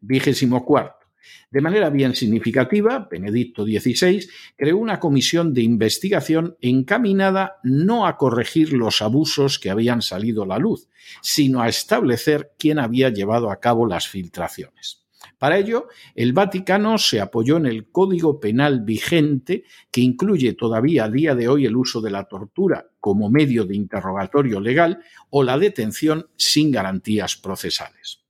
Vigésimo 0.00 0.64
cuarto. 0.64 1.06
De 1.50 1.60
manera 1.60 1.90
bien 1.90 2.14
significativa, 2.14 3.08
Benedicto 3.10 3.64
XVI 3.64 4.26
creó 4.56 4.78
una 4.78 5.00
comisión 5.00 5.52
de 5.52 5.62
investigación 5.62 6.56
encaminada 6.60 7.56
no 7.62 8.06
a 8.06 8.16
corregir 8.16 8.72
los 8.72 9.02
abusos 9.02 9.58
que 9.58 9.70
habían 9.70 10.00
salido 10.00 10.44
a 10.44 10.46
la 10.46 10.58
luz, 10.58 10.88
sino 11.22 11.60
a 11.60 11.68
establecer 11.68 12.52
quién 12.58 12.78
había 12.78 13.10
llevado 13.10 13.50
a 13.50 13.60
cabo 13.60 13.86
las 13.86 14.08
filtraciones. 14.08 15.00
Para 15.38 15.58
ello, 15.58 15.88
el 16.14 16.32
Vaticano 16.32 16.98
se 16.98 17.20
apoyó 17.20 17.56
en 17.56 17.66
el 17.66 17.90
Código 17.90 18.38
Penal 18.38 18.82
vigente, 18.82 19.64
que 19.90 20.02
incluye 20.02 20.52
todavía 20.52 21.04
a 21.04 21.10
día 21.10 21.34
de 21.34 21.48
hoy 21.48 21.66
el 21.66 21.76
uso 21.76 22.00
de 22.00 22.10
la 22.10 22.24
tortura 22.24 22.90
como 23.00 23.30
medio 23.30 23.64
de 23.64 23.74
interrogatorio 23.74 24.60
legal 24.60 25.02
o 25.30 25.42
la 25.42 25.58
detención 25.58 26.28
sin 26.36 26.70
garantías 26.70 27.36
procesales. 27.36 28.20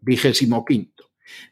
Vigésimo 0.00 0.64
quinto. 0.64 0.97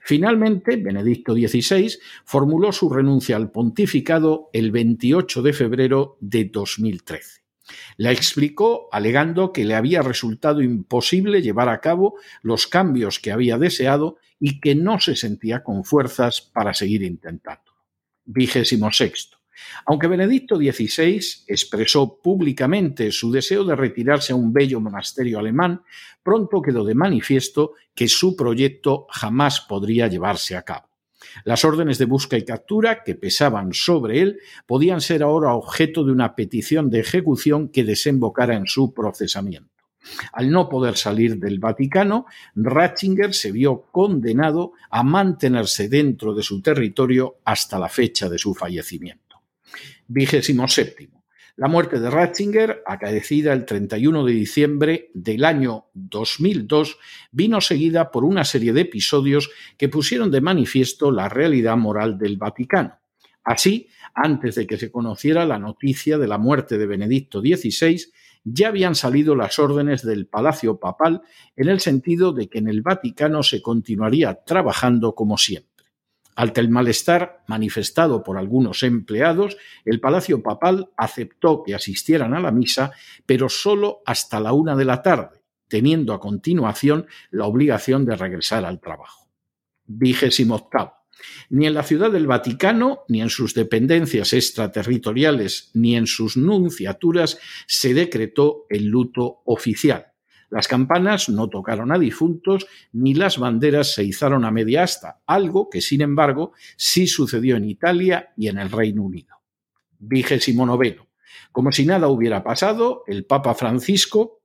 Finalmente, 0.01 0.77
Benedicto 0.77 1.35
XVI 1.35 1.99
formuló 2.25 2.73
su 2.73 2.89
renuncia 2.91 3.37
al 3.37 3.51
pontificado 3.51 4.51
el 4.53 4.71
28 4.71 5.43
de 5.43 5.53
febrero 5.53 6.17
de 6.21 6.45
2013. 6.47 7.43
La 7.97 8.13
explicó 8.13 8.89
alegando 8.93 9.53
que 9.53 9.65
le 9.65 9.75
había 9.75 10.03
resultado 10.03 10.63
imposible 10.63 11.43
llevar 11.43 11.69
a 11.69 11.81
cabo 11.81 12.15
los 12.43 12.67
cambios 12.67 13.19
que 13.19 13.33
había 13.33 13.59
deseado 13.59 14.19
y 14.39 14.61
que 14.61 14.75
no 14.75 15.01
se 15.01 15.17
sentía 15.17 15.63
con 15.63 15.85
fuerzas 15.85 16.41
para 16.41 16.75
seguir 16.75 17.03
intentando. 17.03 17.73
Vigésimo 18.25 18.93
sexto. 18.93 19.36
Aunque 19.87 20.07
Benedicto 20.07 20.57
XVI 20.57 21.21
expresó 21.47 22.19
públicamente 22.21 23.11
su 23.13 23.31
deseo 23.31 23.65
de 23.65 23.77
retirarse 23.77 24.33
a 24.33 24.37
un 24.37 24.53
bello 24.53 24.81
monasterio 24.81 25.39
alemán, 25.39 25.83
pronto 26.23 26.63
quedó 26.63 26.85
de 26.85 26.95
manifiesto 26.95 27.73
que 27.95 28.09
su 28.09 28.37
proyecto 28.37 29.07
jamás 29.11 29.61
podría 29.61 30.09
llevarse 30.09 30.57
a 30.57 30.63
cabo. 30.63 30.89
Las 31.45 31.65
órdenes 31.65 31.99
de 31.99 32.05
busca 32.07 32.37
y 32.37 32.45
captura 32.45 33.03
que 33.05 33.15
pesaban 33.15 33.73
sobre 33.73 34.21
él 34.21 34.39
podían 34.67 35.01
ser 35.01 35.23
ahora 35.23 35.55
objeto 35.55 36.05
de 36.05 36.13
una 36.13 36.35
petición 36.35 36.91
de 36.91 37.01
ejecución 37.01 37.69
que 37.69 37.85
desembocara 37.85 38.55
en 38.55 38.67
su 38.67 38.95
procesamiento. 38.95 39.71
Al 40.33 40.51
no 40.51 40.69
poder 40.69 40.97
salir 40.97 41.39
del 41.39 41.59
Vaticano, 41.59 42.27
Ratzinger 42.55 43.35
se 43.35 43.51
vio 43.51 43.87
condenado 43.91 44.73
a 44.91 45.03
mantenerse 45.03 45.89
dentro 45.89 46.33
de 46.35 46.43
su 46.43 46.63
territorio 46.63 47.39
hasta 47.45 47.79
la 47.79 47.89
fecha 47.89 48.29
de 48.29 48.39
su 48.39 48.55
fallecimiento. 48.55 49.26
Vigésimo 50.09 50.69
séptimo. 50.69 51.25
La 51.57 51.69
muerte 51.69 51.99
de 52.01 52.11
Ratzinger, 52.11 52.83
acaecida 52.85 53.55
el 53.55 53.65
31 53.65 54.27
de 54.27 54.33
diciembre 54.33 55.11
del 55.15 55.43
año 55.45 55.87
2002, 55.95 56.99
vino 57.33 57.63
seguida 57.63 58.11
por 58.11 58.25
una 58.25 58.45
serie 58.45 58.75
de 58.75 58.83
episodios 58.83 59.51
que 59.79 59.89
pusieron 59.89 60.31
de 60.31 60.43
manifiesto 60.43 61.11
la 61.11 61.31
realidad 61.31 61.79
moral 61.79 62.19
del 62.19 62.37
Vaticano. 62.37 62.99
Así, 63.43 63.89
antes 64.15 64.57
de 64.57 64.67
que 64.67 64.77
se 64.77 64.91
conociera 64.91 65.47
la 65.47 65.59
noticia 65.59 66.19
de 66.19 66.29
la 66.29 66.37
muerte 66.37 66.77
de 66.77 66.87
Benedicto 66.87 67.41
XVI, 67.41 68.03
ya 68.45 68.69
habían 68.69 68.95
salido 68.95 69.35
las 69.35 69.59
órdenes 69.59 70.05
del 70.05 70.27
Palacio 70.27 70.79
Papal 70.79 71.23
en 71.57 71.69
el 71.69 71.81
sentido 71.81 72.33
de 72.33 72.49
que 72.49 72.59
en 72.59 72.69
el 72.69 72.83
Vaticano 72.83 73.43
se 73.43 73.63
continuaría 73.63 74.35
trabajando 74.45 75.15
como 75.15 75.39
siempre. 75.39 75.76
Ante 76.39 76.61
el 76.61 76.69
malestar 76.69 77.43
manifestado 77.49 78.23
por 78.23 78.37
algunos 78.37 78.83
empleados, 78.83 79.57
el 79.87 80.01
Palacio 80.01 80.43
Papal 80.43 80.91
aceptó 80.95 81.63
que 81.65 81.75
asistieran 81.75 82.35
a 82.35 82.41
la 82.41 82.53
misa, 82.53 82.93
pero 83.25 83.49
solo 83.49 84.03
hasta 84.05 84.39
la 84.39 84.53
una 84.53 84.77
de 84.77 84.85
la 84.85 85.01
tarde, 85.01 85.41
teniendo 85.67 86.13
a 86.13 86.21
continuación 86.21 87.07
la 87.31 87.47
obligación 87.47 88.05
de 88.05 88.17
regresar 88.17 88.67
al 88.67 88.81
trabajo. 88.81 89.31
Vigésimo 89.87 90.57
octavo. 90.57 90.93
Ni 91.49 91.67
en 91.67 91.73
la 91.73 91.83
Ciudad 91.83 92.11
del 92.11 92.27
Vaticano, 92.27 93.05
ni 93.09 93.23
en 93.23 93.31
sus 93.31 93.55
dependencias 93.55 94.35
extraterritoriales, 94.35 95.71
ni 95.73 95.97
en 95.97 96.07
sus 96.07 96.37
nunciaturas 96.37 97.39
se 97.67 97.95
decretó 97.95 98.67
el 98.69 98.85
luto 98.85 99.41
oficial. 99.47 100.13
Las 100.51 100.69
campanas 100.69 101.29
no 101.29 101.49
tocaron 101.49 101.93
a 101.93 101.99
difuntos 101.99 102.67
ni 102.93 103.15
las 103.15 103.39
banderas 103.39 103.95
se 103.95 104.05
izaron 104.05 104.45
a 104.45 104.51
media 104.51 104.85
asta, 104.85 105.21
algo 105.27 105.69
que, 105.69 105.81
sin 105.81 106.03
embargo, 106.03 106.53
sí 106.77 107.07
sucedió 107.07 107.57
en 107.57 107.65
Italia 107.65 108.33
y 108.37 108.49
en 108.49 108.59
el 108.59 108.71
Reino 108.71 109.03
Unido. 109.03 109.37
Vigésimo 109.99 110.65
noveno. 110.67 111.09
Como 111.53 111.73
si 111.73 111.87
nada 111.87 112.09
hubiera 112.09 112.45
pasado, 112.45 113.03
el 113.07 113.25
Papa 113.25 113.55
Francisco 113.55 114.43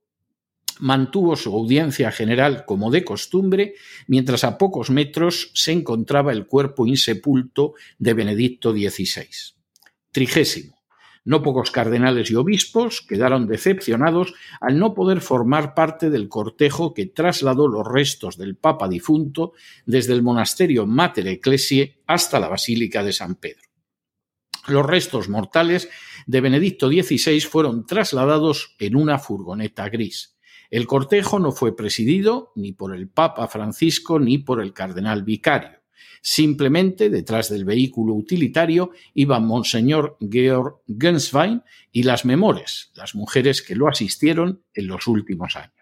mantuvo 0.80 1.36
su 1.36 1.54
audiencia 1.54 2.10
general 2.10 2.64
como 2.64 2.90
de 2.90 3.04
costumbre, 3.04 3.74
mientras 4.08 4.42
a 4.44 4.58
pocos 4.58 4.90
metros 4.90 5.50
se 5.54 5.72
encontraba 5.72 6.32
el 6.32 6.46
cuerpo 6.46 6.86
insepulto 6.86 7.74
de 7.98 8.14
Benedicto 8.14 8.72
XVI. 8.72 9.28
Trigésimo. 10.10 10.81
No 11.24 11.40
pocos 11.40 11.70
cardenales 11.70 12.30
y 12.30 12.34
obispos 12.34 13.00
quedaron 13.00 13.46
decepcionados 13.46 14.34
al 14.60 14.78
no 14.78 14.92
poder 14.92 15.20
formar 15.20 15.74
parte 15.74 16.10
del 16.10 16.28
cortejo 16.28 16.94
que 16.94 17.06
trasladó 17.06 17.68
los 17.68 17.86
restos 17.86 18.36
del 18.36 18.56
Papa 18.56 18.88
difunto 18.88 19.52
desde 19.86 20.14
el 20.14 20.22
monasterio 20.22 20.84
Mater 20.86 21.28
Ecclesiae 21.28 22.02
hasta 22.06 22.40
la 22.40 22.48
Basílica 22.48 23.04
de 23.04 23.12
San 23.12 23.36
Pedro. 23.36 23.62
Los 24.66 24.84
restos 24.84 25.28
mortales 25.28 25.88
de 26.26 26.40
Benedicto 26.40 26.88
XVI 26.88 27.40
fueron 27.40 27.86
trasladados 27.86 28.74
en 28.80 28.96
una 28.96 29.18
furgoneta 29.18 29.88
gris. 29.88 30.36
El 30.70 30.86
cortejo 30.86 31.38
no 31.38 31.52
fue 31.52 31.76
presidido 31.76 32.52
ni 32.56 32.72
por 32.72 32.94
el 32.94 33.08
Papa 33.08 33.46
Francisco 33.46 34.18
ni 34.18 34.38
por 34.38 34.60
el 34.60 34.72
cardenal 34.72 35.22
vicario. 35.22 35.81
Simplemente 36.20 37.10
detrás 37.10 37.48
del 37.48 37.64
vehículo 37.64 38.14
utilitario 38.14 38.90
iban 39.14 39.46
Monseñor 39.46 40.18
Georg 40.30 40.76
Genswein 40.86 41.62
y 41.90 42.04
las 42.04 42.24
memores, 42.24 42.90
las 42.94 43.14
mujeres 43.14 43.62
que 43.62 43.74
lo 43.74 43.88
asistieron 43.88 44.62
en 44.74 44.86
los 44.86 45.06
últimos 45.06 45.56
años. 45.56 45.72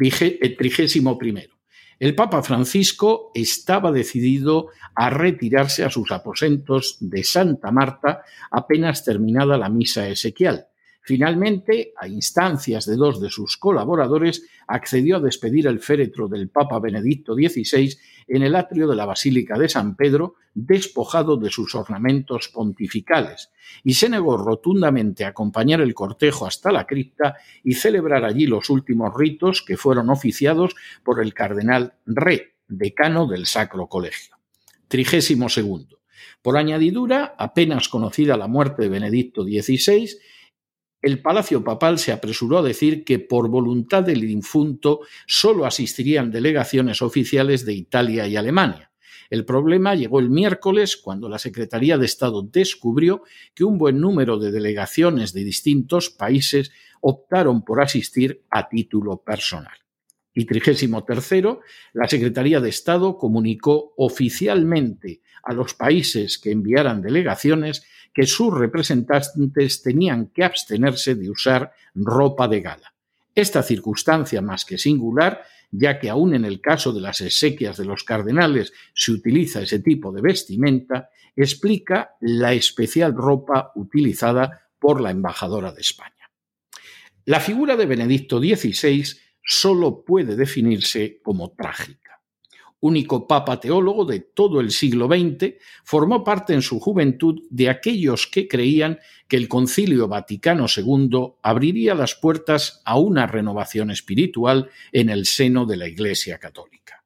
Eh, 0.00 0.56
trigésimo 0.56 1.16
primero. 1.16 1.54
El 2.00 2.14
Papa 2.14 2.42
Francisco 2.42 3.30
estaba 3.34 3.92
decidido 3.92 4.70
a 4.96 5.10
retirarse 5.10 5.84
a 5.84 5.90
sus 5.90 6.10
aposentos 6.10 6.96
de 7.00 7.22
Santa 7.22 7.70
Marta 7.70 8.22
apenas 8.50 9.04
terminada 9.04 9.56
la 9.56 9.68
misa 9.68 10.08
esequial 10.08 10.66
Finalmente, 11.06 11.92
a 11.98 12.08
instancias 12.08 12.86
de 12.86 12.96
dos 12.96 13.20
de 13.20 13.28
sus 13.28 13.58
colaboradores, 13.58 14.48
accedió 14.66 15.18
a 15.18 15.20
despedir 15.20 15.66
el 15.66 15.80
féretro 15.80 16.28
del 16.28 16.48
Papa 16.48 16.78
Benedicto 16.78 17.34
XVI 17.34 17.94
en 18.26 18.42
el 18.42 18.56
atrio 18.56 18.88
de 18.88 18.96
la 18.96 19.04
Basílica 19.04 19.58
de 19.58 19.68
San 19.68 19.96
Pedro, 19.96 20.36
despojado 20.54 21.36
de 21.36 21.50
sus 21.50 21.74
ornamentos 21.74 22.48
pontificales, 22.48 23.50
y 23.82 23.92
se 23.92 24.08
negó 24.08 24.38
rotundamente 24.38 25.26
a 25.26 25.28
acompañar 25.28 25.82
el 25.82 25.92
cortejo 25.92 26.46
hasta 26.46 26.72
la 26.72 26.86
cripta 26.86 27.36
y 27.62 27.74
celebrar 27.74 28.24
allí 28.24 28.46
los 28.46 28.70
últimos 28.70 29.12
ritos 29.14 29.60
que 29.60 29.76
fueron 29.76 30.08
oficiados 30.08 30.74
por 31.02 31.22
el 31.22 31.34
cardenal 31.34 31.96
Re, 32.06 32.54
decano 32.66 33.26
del 33.26 33.44
Sacro 33.44 33.88
Colegio. 33.88 34.36
Trigésimo 34.88 35.50
segundo. 35.50 36.00
Por 36.40 36.56
añadidura, 36.56 37.34
apenas 37.36 37.90
conocida 37.90 38.38
la 38.38 38.48
muerte 38.48 38.82
de 38.82 38.88
Benedicto 38.88 39.44
XVI, 39.44 40.08
el 41.04 41.20
Palacio 41.20 41.62
Papal 41.62 41.98
se 41.98 42.12
apresuró 42.12 42.58
a 42.58 42.62
decir 42.62 43.04
que 43.04 43.18
por 43.18 43.50
voluntad 43.50 44.02
del 44.02 44.22
difunto 44.22 45.00
solo 45.26 45.66
asistirían 45.66 46.30
delegaciones 46.30 47.02
oficiales 47.02 47.66
de 47.66 47.74
Italia 47.74 48.26
y 48.26 48.36
Alemania. 48.36 48.90
El 49.28 49.44
problema 49.44 49.94
llegó 49.94 50.18
el 50.18 50.30
miércoles 50.30 50.96
cuando 50.96 51.28
la 51.28 51.38
Secretaría 51.38 51.98
de 51.98 52.06
Estado 52.06 52.40
descubrió 52.40 53.22
que 53.54 53.64
un 53.64 53.76
buen 53.76 54.00
número 54.00 54.38
de 54.38 54.50
delegaciones 54.50 55.34
de 55.34 55.44
distintos 55.44 56.08
países 56.08 56.72
optaron 57.02 57.66
por 57.66 57.82
asistir 57.82 58.42
a 58.48 58.66
título 58.70 59.18
personal. 59.18 59.76
Y 60.32 60.46
trigésimo 60.46 61.04
tercero, 61.04 61.60
la 61.92 62.08
Secretaría 62.08 62.60
de 62.60 62.70
Estado 62.70 63.18
comunicó 63.18 63.92
oficialmente 63.98 65.20
a 65.42 65.52
los 65.52 65.74
países 65.74 66.38
que 66.38 66.50
enviaran 66.50 67.02
delegaciones 67.02 67.84
que 68.14 68.26
sus 68.26 68.54
representantes 68.54 69.82
tenían 69.82 70.28
que 70.28 70.44
abstenerse 70.44 71.16
de 71.16 71.28
usar 71.28 71.72
ropa 71.94 72.46
de 72.46 72.60
gala. 72.60 72.94
Esta 73.34 73.62
circunstancia 73.62 74.40
más 74.40 74.64
que 74.64 74.78
singular, 74.78 75.42
ya 75.72 75.98
que 75.98 76.08
aún 76.08 76.34
en 76.34 76.44
el 76.44 76.60
caso 76.60 76.92
de 76.92 77.00
las 77.00 77.20
exequias 77.20 77.76
de 77.76 77.84
los 77.84 78.04
cardenales 78.04 78.72
se 78.94 79.10
utiliza 79.10 79.62
ese 79.62 79.80
tipo 79.80 80.12
de 80.12 80.22
vestimenta, 80.22 81.10
explica 81.34 82.14
la 82.20 82.52
especial 82.52 83.12
ropa 83.12 83.72
utilizada 83.74 84.68
por 84.78 85.00
la 85.00 85.10
embajadora 85.10 85.72
de 85.72 85.80
España. 85.80 86.30
La 87.24 87.40
figura 87.40 87.74
de 87.74 87.86
Benedicto 87.86 88.38
XVI 88.38 89.04
solo 89.42 90.04
puede 90.04 90.36
definirse 90.36 91.20
como 91.22 91.50
trágica 91.50 92.03
único 92.84 93.26
papa 93.26 93.58
teólogo 93.58 94.04
de 94.04 94.20
todo 94.20 94.60
el 94.60 94.70
siglo 94.70 95.06
XX, 95.06 95.54
formó 95.84 96.22
parte 96.22 96.52
en 96.52 96.60
su 96.60 96.78
juventud 96.80 97.42
de 97.48 97.70
aquellos 97.70 98.26
que 98.26 98.46
creían 98.46 98.98
que 99.26 99.38
el 99.38 99.48
Concilio 99.48 100.06
Vaticano 100.06 100.66
II 100.68 101.36
abriría 101.42 101.94
las 101.94 102.14
puertas 102.14 102.82
a 102.84 102.98
una 102.98 103.26
renovación 103.26 103.90
espiritual 103.90 104.68
en 104.92 105.08
el 105.08 105.24
seno 105.24 105.64
de 105.64 105.78
la 105.78 105.88
Iglesia 105.88 106.38
Católica. 106.38 107.02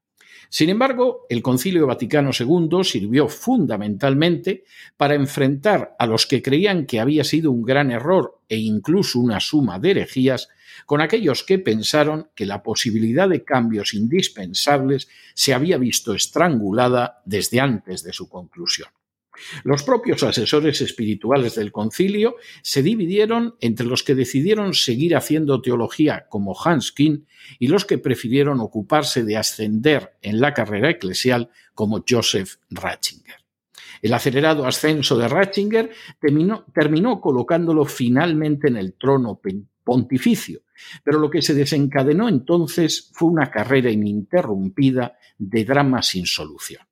Sin 0.48 0.68
embargo, 0.68 1.26
el 1.28 1.42
Concilio 1.42 1.86
Vaticano 1.86 2.30
II 2.36 2.82
sirvió 2.82 3.28
fundamentalmente 3.28 4.64
para 4.96 5.14
enfrentar 5.14 5.94
a 5.96 6.06
los 6.06 6.26
que 6.26 6.42
creían 6.42 6.86
que 6.86 6.98
había 6.98 7.22
sido 7.22 7.52
un 7.52 7.62
gran 7.62 7.92
error 7.92 8.40
e 8.48 8.56
incluso 8.56 9.20
una 9.20 9.38
suma 9.38 9.78
de 9.78 9.92
herejías 9.92 10.48
con 10.86 11.00
aquellos 11.00 11.44
que 11.44 11.58
pensaron 11.58 12.30
que 12.34 12.46
la 12.46 12.62
posibilidad 12.62 13.28
de 13.28 13.44
cambios 13.44 13.94
indispensables 13.94 15.08
se 15.34 15.54
había 15.54 15.78
visto 15.78 16.14
estrangulada 16.14 17.22
desde 17.24 17.60
antes 17.60 18.02
de 18.02 18.12
su 18.12 18.28
conclusión. 18.28 18.88
Los 19.64 19.82
propios 19.82 20.22
asesores 20.22 20.80
espirituales 20.80 21.54
del 21.54 21.72
concilio 21.72 22.36
se 22.62 22.82
dividieron 22.82 23.56
entre 23.60 23.86
los 23.86 24.02
que 24.02 24.14
decidieron 24.14 24.74
seguir 24.74 25.16
haciendo 25.16 25.62
teología 25.62 26.26
como 26.28 26.56
Hans 26.58 26.92
King 26.92 27.20
y 27.58 27.68
los 27.68 27.84
que 27.84 27.98
prefirieron 27.98 28.60
ocuparse 28.60 29.24
de 29.24 29.36
ascender 29.36 30.16
en 30.22 30.40
la 30.40 30.54
carrera 30.54 30.90
eclesial 30.90 31.50
como 31.74 32.04
Joseph 32.08 32.56
Ratzinger. 32.70 33.36
El 34.02 34.14
acelerado 34.14 34.66
ascenso 34.66 35.16
de 35.18 35.28
Ratzinger 35.28 35.90
terminó, 36.20 36.64
terminó 36.72 37.20
colocándolo 37.20 37.84
finalmente 37.84 38.68
en 38.68 38.76
el 38.76 38.94
trono 38.94 39.40
pontificio, 39.88 40.60
pero 41.02 41.18
lo 41.18 41.30
que 41.30 41.40
se 41.40 41.54
desencadenó 41.54 42.28
entonces 42.28 43.10
fue 43.14 43.30
una 43.30 43.50
carrera 43.50 43.90
ininterrumpida 43.90 45.16
de 45.38 45.64
drama 45.64 46.02
sin 46.02 46.26
solución. 46.26 46.82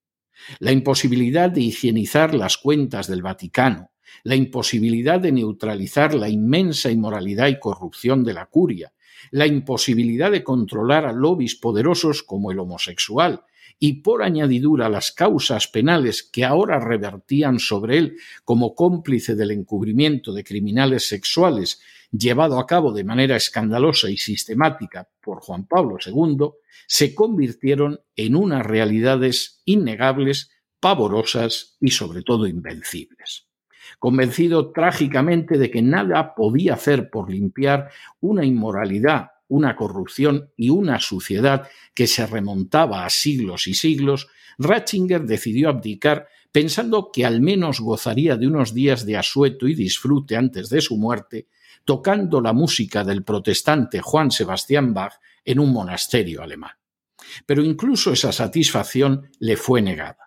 La 0.61 0.73
imposibilidad 0.73 1.51
de 1.51 1.61
higienizar 1.61 2.35
las 2.35 2.57
cuentas 2.57 3.07
del 3.07 3.21
Vaticano, 3.21 3.91
la 4.25 4.35
imposibilidad 4.35 5.21
de 5.21 5.31
neutralizar 5.31 6.15
la 6.15 6.31
inmensa 6.31 6.91
inmoralidad 6.91 7.49
y 7.49 7.59
corrupción 7.59 8.25
de 8.25 8.33
la 8.33 8.47
curia, 8.47 8.95
la 9.31 9.47
imposibilidad 9.47 10.31
de 10.31 10.43
controlar 10.43 11.05
a 11.05 11.13
lobbies 11.13 11.55
poderosos 11.55 12.23
como 12.23 12.51
el 12.51 12.59
homosexual, 12.61 13.43
y 13.79 14.01
por 14.01 14.23
añadidura 14.23 14.89
las 14.89 15.13
causas 15.13 15.69
penales 15.69 16.23
que 16.23 16.47
ahora 16.47 16.81
revertían 16.81 17.59
sobre 17.59 17.99
él 17.99 18.17
como 18.43 18.75
cómplice 18.75 19.35
del 19.35 19.51
encubrimiento 19.51 20.33
de 20.33 20.45
criminales 20.45 21.07
sexuales 21.07 21.83
llevado 22.11 22.59
a 22.59 22.67
cabo 22.67 22.93
de 22.93 23.05
manera 23.05 23.37
escandalosa 23.37 24.11
y 24.11 24.17
sistemática 24.17 25.09
por 25.21 25.41
Juan 25.41 25.67
Pablo 25.67 25.99
II, 26.05 26.51
se 26.87 27.15
convirtieron 27.15 28.01
en 28.15 28.37
unas 28.37 28.65
realidades 28.65 29.63
innegables, 29.65 30.51
pavorosas 30.81 31.77
y 31.81 31.91
sobre 31.91 32.23
todo 32.23 32.47
invencibles. 32.47 33.49
Convencido 33.99 34.73
trágicamente 34.73 35.59
de 35.59 35.71
que 35.71 35.83
nada 35.83 36.35
podía 36.35 36.75
hacer 36.75 37.11
por 37.11 37.31
limpiar 37.31 37.91
una 38.21 38.45
inmoralidad 38.45 39.31
una 39.49 39.77
corrupción 39.77 40.51
y 40.57 40.71
una 40.71 41.01
suciedad 41.01 41.69
que 41.95 42.07
se 42.07 42.27
remontaba 42.27 43.05
a 43.05 43.11
siglos 43.11 43.67
y 43.67 43.75
siglos, 43.75 44.29
Ratzinger 44.59 45.25
decidió 45.25 45.69
abdicar 45.69 46.29
pensando 46.51 47.11
que 47.13 47.27
al 47.27 47.41
menos 47.41 47.81
gozaría 47.81 48.37
de 48.37 48.47
unos 48.47 48.73
días 48.73 49.05
de 49.05 49.17
asueto 49.17 49.69
y 49.69 49.75
disfrute 49.75 50.37
antes 50.37 50.69
de 50.71 50.81
su 50.81 50.97
muerte, 50.97 51.49
tocando 51.85 52.41
la 52.41 52.53
música 52.53 53.05
del 53.05 53.23
protestante 53.23 54.01
Juan 54.01 54.31
Sebastián 54.31 54.95
Bach 54.95 55.15
en 55.45 55.61
un 55.61 55.73
monasterio 55.73 56.43
alemán. 56.43 56.73
Pero 57.45 57.63
incluso 57.63 58.13
esa 58.13 58.33
satisfacción 58.33 59.31
le 59.39 59.57
fue 59.57 59.83
negada. 59.83 60.27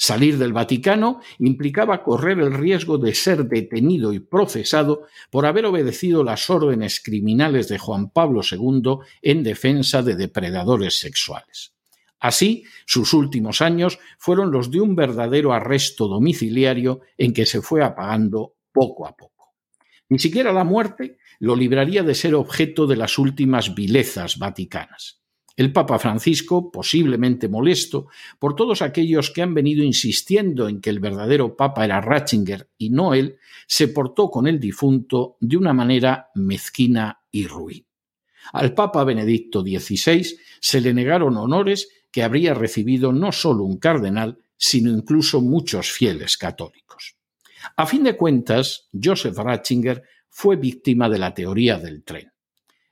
Salir 0.00 0.38
del 0.38 0.52
Vaticano 0.52 1.20
implicaba 1.40 2.04
correr 2.04 2.38
el 2.38 2.54
riesgo 2.54 2.98
de 2.98 3.14
ser 3.14 3.48
detenido 3.48 4.12
y 4.12 4.20
procesado 4.20 5.08
por 5.28 5.44
haber 5.44 5.66
obedecido 5.66 6.22
las 6.22 6.48
órdenes 6.50 7.00
criminales 7.00 7.66
de 7.66 7.78
Juan 7.78 8.10
Pablo 8.10 8.42
II 8.48 8.98
en 9.22 9.42
defensa 9.42 10.02
de 10.02 10.14
depredadores 10.14 11.00
sexuales. 11.00 11.72
Así, 12.20 12.64
sus 12.86 13.12
últimos 13.12 13.60
años 13.60 13.98
fueron 14.18 14.52
los 14.52 14.70
de 14.70 14.80
un 14.80 14.94
verdadero 14.94 15.52
arresto 15.52 16.06
domiciliario 16.06 17.00
en 17.16 17.32
que 17.32 17.44
se 17.44 17.60
fue 17.60 17.82
apagando 17.82 18.54
poco 18.72 19.04
a 19.04 19.16
poco. 19.16 19.37
Ni 20.08 20.18
siquiera 20.18 20.52
la 20.52 20.64
muerte 20.64 21.18
lo 21.38 21.54
libraría 21.54 22.02
de 22.02 22.14
ser 22.14 22.34
objeto 22.34 22.86
de 22.86 22.96
las 22.96 23.18
últimas 23.18 23.74
vilezas 23.74 24.38
vaticanas. 24.38 25.20
El 25.54 25.72
Papa 25.72 25.98
Francisco, 25.98 26.70
posiblemente 26.70 27.48
molesto 27.48 28.06
por 28.38 28.54
todos 28.54 28.80
aquellos 28.80 29.32
que 29.32 29.42
han 29.42 29.54
venido 29.54 29.82
insistiendo 29.82 30.68
en 30.68 30.80
que 30.80 30.88
el 30.88 31.00
verdadero 31.00 31.56
Papa 31.56 31.84
era 31.84 32.00
Ratzinger 32.00 32.70
y 32.78 32.90
no 32.90 33.12
él, 33.12 33.38
se 33.66 33.88
portó 33.88 34.30
con 34.30 34.46
el 34.46 34.60
difunto 34.60 35.36
de 35.40 35.56
una 35.56 35.72
manera 35.72 36.28
mezquina 36.36 37.22
y 37.32 37.46
ruin. 37.48 37.84
Al 38.52 38.72
Papa 38.72 39.02
Benedicto 39.02 39.62
XVI 39.62 40.38
se 40.60 40.80
le 40.80 40.94
negaron 40.94 41.36
honores 41.36 41.88
que 42.12 42.22
habría 42.22 42.54
recibido 42.54 43.12
no 43.12 43.32
solo 43.32 43.64
un 43.64 43.78
cardenal, 43.78 44.38
sino 44.56 44.90
incluso 44.92 45.40
muchos 45.40 45.90
fieles 45.90 46.36
católicos. 46.38 47.17
A 47.76 47.86
fin 47.86 48.04
de 48.04 48.16
cuentas, 48.16 48.88
Joseph 48.92 49.36
Ratzinger 49.36 50.02
fue 50.28 50.56
víctima 50.56 51.08
de 51.08 51.18
la 51.18 51.34
teoría 51.34 51.78
del 51.78 52.04
tren. 52.04 52.32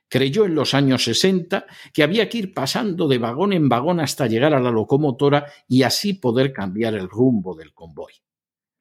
Creyó 0.09 0.45
en 0.45 0.55
los 0.55 0.73
años 0.73 1.03
60 1.03 1.65
que 1.93 2.03
había 2.03 2.29
que 2.29 2.37
ir 2.37 2.53
pasando 2.53 3.07
de 3.07 3.17
vagón 3.17 3.51
en 3.53 3.67
vagón 3.67 3.99
hasta 3.99 4.27
llegar 4.27 4.53
a 4.53 4.59
la 4.59 4.71
locomotora 4.71 5.51
y 5.67 5.83
así 5.83 6.13
poder 6.13 6.53
cambiar 6.53 6.93
el 6.93 7.09
rumbo 7.09 7.55
del 7.55 7.73
convoy. 7.73 8.13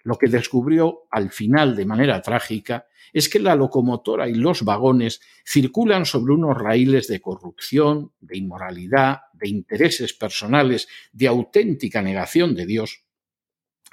Lo 0.04 0.18
que 0.18 0.28
descubrió 0.28 1.08
al 1.10 1.32
final 1.32 1.74
de 1.74 1.84
manera 1.84 2.22
trágica 2.22 2.86
es 3.12 3.28
que 3.28 3.40
la 3.40 3.56
locomotora 3.56 4.28
y 4.28 4.34
los 4.34 4.62
vagones 4.62 5.20
circulan 5.44 6.06
sobre 6.06 6.32
unos 6.32 6.56
raíles 6.56 7.08
de 7.08 7.20
corrupción, 7.20 8.12
de 8.20 8.38
inmoralidad, 8.38 9.22
de 9.32 9.48
intereses 9.48 10.12
personales, 10.12 10.86
de 11.12 11.26
auténtica 11.26 12.02
negación 12.02 12.54
de 12.54 12.66
Dios, 12.66 13.05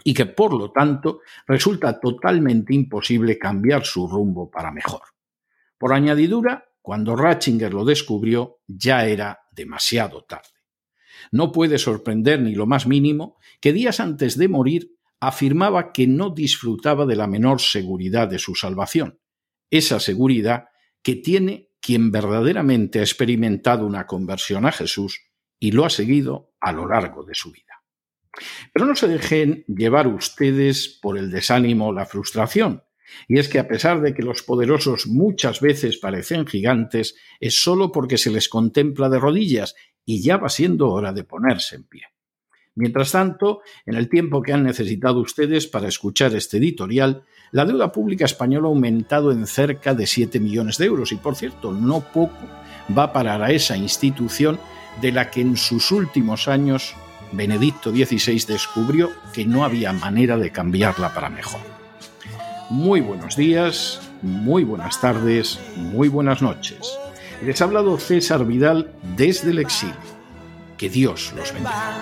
y 0.03 0.13
que 0.13 0.25
por 0.25 0.53
lo 0.53 0.71
tanto 0.71 1.21
resulta 1.47 1.99
totalmente 1.99 2.73
imposible 2.73 3.37
cambiar 3.37 3.85
su 3.85 4.07
rumbo 4.07 4.49
para 4.49 4.71
mejor. 4.71 5.01
Por 5.77 5.93
añadidura, 5.93 6.69
cuando 6.81 7.15
Ratzinger 7.15 7.73
lo 7.73 7.85
descubrió, 7.85 8.59
ya 8.67 9.05
era 9.05 9.41
demasiado 9.51 10.23
tarde. 10.23 10.49
No 11.31 11.51
puede 11.51 11.77
sorprender 11.77 12.41
ni 12.41 12.55
lo 12.55 12.65
más 12.65 12.87
mínimo 12.87 13.37
que 13.61 13.73
días 13.73 13.99
antes 13.99 14.37
de 14.37 14.47
morir 14.47 14.97
afirmaba 15.19 15.93
que 15.93 16.05
no 16.05 16.31
disfrutaba 16.31 17.05
de 17.05 17.15
la 17.15 17.27
menor 17.27 17.61
seguridad 17.61 18.27
de 18.27 18.39
su 18.39 18.55
salvación, 18.55 19.19
esa 19.69 19.99
seguridad 19.99 20.65
que 21.01 21.15
tiene 21.15 21.69
quien 21.79 22.11
verdaderamente 22.11 22.99
ha 22.99 23.03
experimentado 23.03 23.85
una 23.85 24.05
conversión 24.05 24.65
a 24.65 24.71
Jesús 24.71 25.21
y 25.59 25.71
lo 25.71 25.85
ha 25.85 25.89
seguido 25.89 26.53
a 26.59 26.73
lo 26.73 26.87
largo 26.87 27.23
de 27.23 27.35
su 27.35 27.51
vida. 27.51 27.72
Pero 28.73 28.85
no 28.85 28.95
se 28.95 29.07
dejen 29.07 29.63
llevar 29.67 30.07
ustedes 30.07 30.87
por 31.01 31.17
el 31.17 31.29
desánimo 31.31 31.87
o 31.87 31.93
la 31.93 32.05
frustración, 32.05 32.83
y 33.27 33.39
es 33.39 33.47
que 33.47 33.59
a 33.59 33.67
pesar 33.67 34.01
de 34.01 34.13
que 34.13 34.23
los 34.23 34.43
poderosos 34.43 35.07
muchas 35.07 35.61
veces 35.61 35.97
parecen 35.97 36.47
gigantes, 36.47 37.15
es 37.39 37.61
solo 37.61 37.91
porque 37.91 38.17
se 38.17 38.31
les 38.31 38.49
contempla 38.49 39.09
de 39.09 39.19
rodillas 39.19 39.75
y 40.05 40.21
ya 40.21 40.37
va 40.37 40.49
siendo 40.49 40.89
hora 40.89 41.13
de 41.13 41.23
ponerse 41.23 41.75
en 41.75 41.83
pie. 41.83 42.03
Mientras 42.75 43.11
tanto, 43.11 43.61
en 43.85 43.95
el 43.95 44.09
tiempo 44.09 44.41
que 44.41 44.51
han 44.51 44.63
necesitado 44.63 45.19
ustedes 45.19 45.67
para 45.67 45.87
escuchar 45.87 46.35
este 46.35 46.57
editorial, 46.57 47.23
la 47.51 47.65
deuda 47.65 47.91
pública 47.91 48.25
española 48.25 48.67
ha 48.67 48.71
aumentado 48.71 49.31
en 49.31 49.45
cerca 49.45 49.93
de 49.93 50.07
7 50.07 50.39
millones 50.39 50.79
de 50.79 50.85
euros 50.85 51.11
y, 51.11 51.17
por 51.17 51.35
cierto, 51.35 51.71
no 51.71 52.01
poco 52.01 52.49
va 52.97 53.03
a 53.03 53.13
parar 53.13 53.43
a 53.43 53.51
esa 53.51 53.77
institución 53.77 54.59
de 55.01 55.11
la 55.11 55.29
que 55.29 55.41
en 55.41 55.55
sus 55.55 55.91
últimos 55.91 56.47
años 56.47 56.95
Benedicto 57.33 57.91
XVI 57.91 58.45
descubrió 58.47 59.11
que 59.33 59.45
no 59.45 59.63
había 59.63 59.91
manera 59.93 60.37
de 60.37 60.51
cambiarla 60.51 61.13
para 61.13 61.29
mejor 61.29 61.61
muy 62.73 63.01
buenos 63.01 63.35
días, 63.35 64.01
muy 64.23 64.63
buenas 64.63 64.99
tardes, 64.99 65.59
muy 65.75 66.07
buenas 66.07 66.41
noches. 66.41 66.79
Les 67.45 67.61
ha 67.61 67.65
hablado 67.65 67.99
César 67.99 68.45
Vidal 68.45 68.91
desde 69.15 69.51
el 69.51 69.59
exilio. 69.59 69.95
Que 70.75 70.89
Dios 70.89 71.33
los 71.35 71.53
bendiga. 71.53 72.01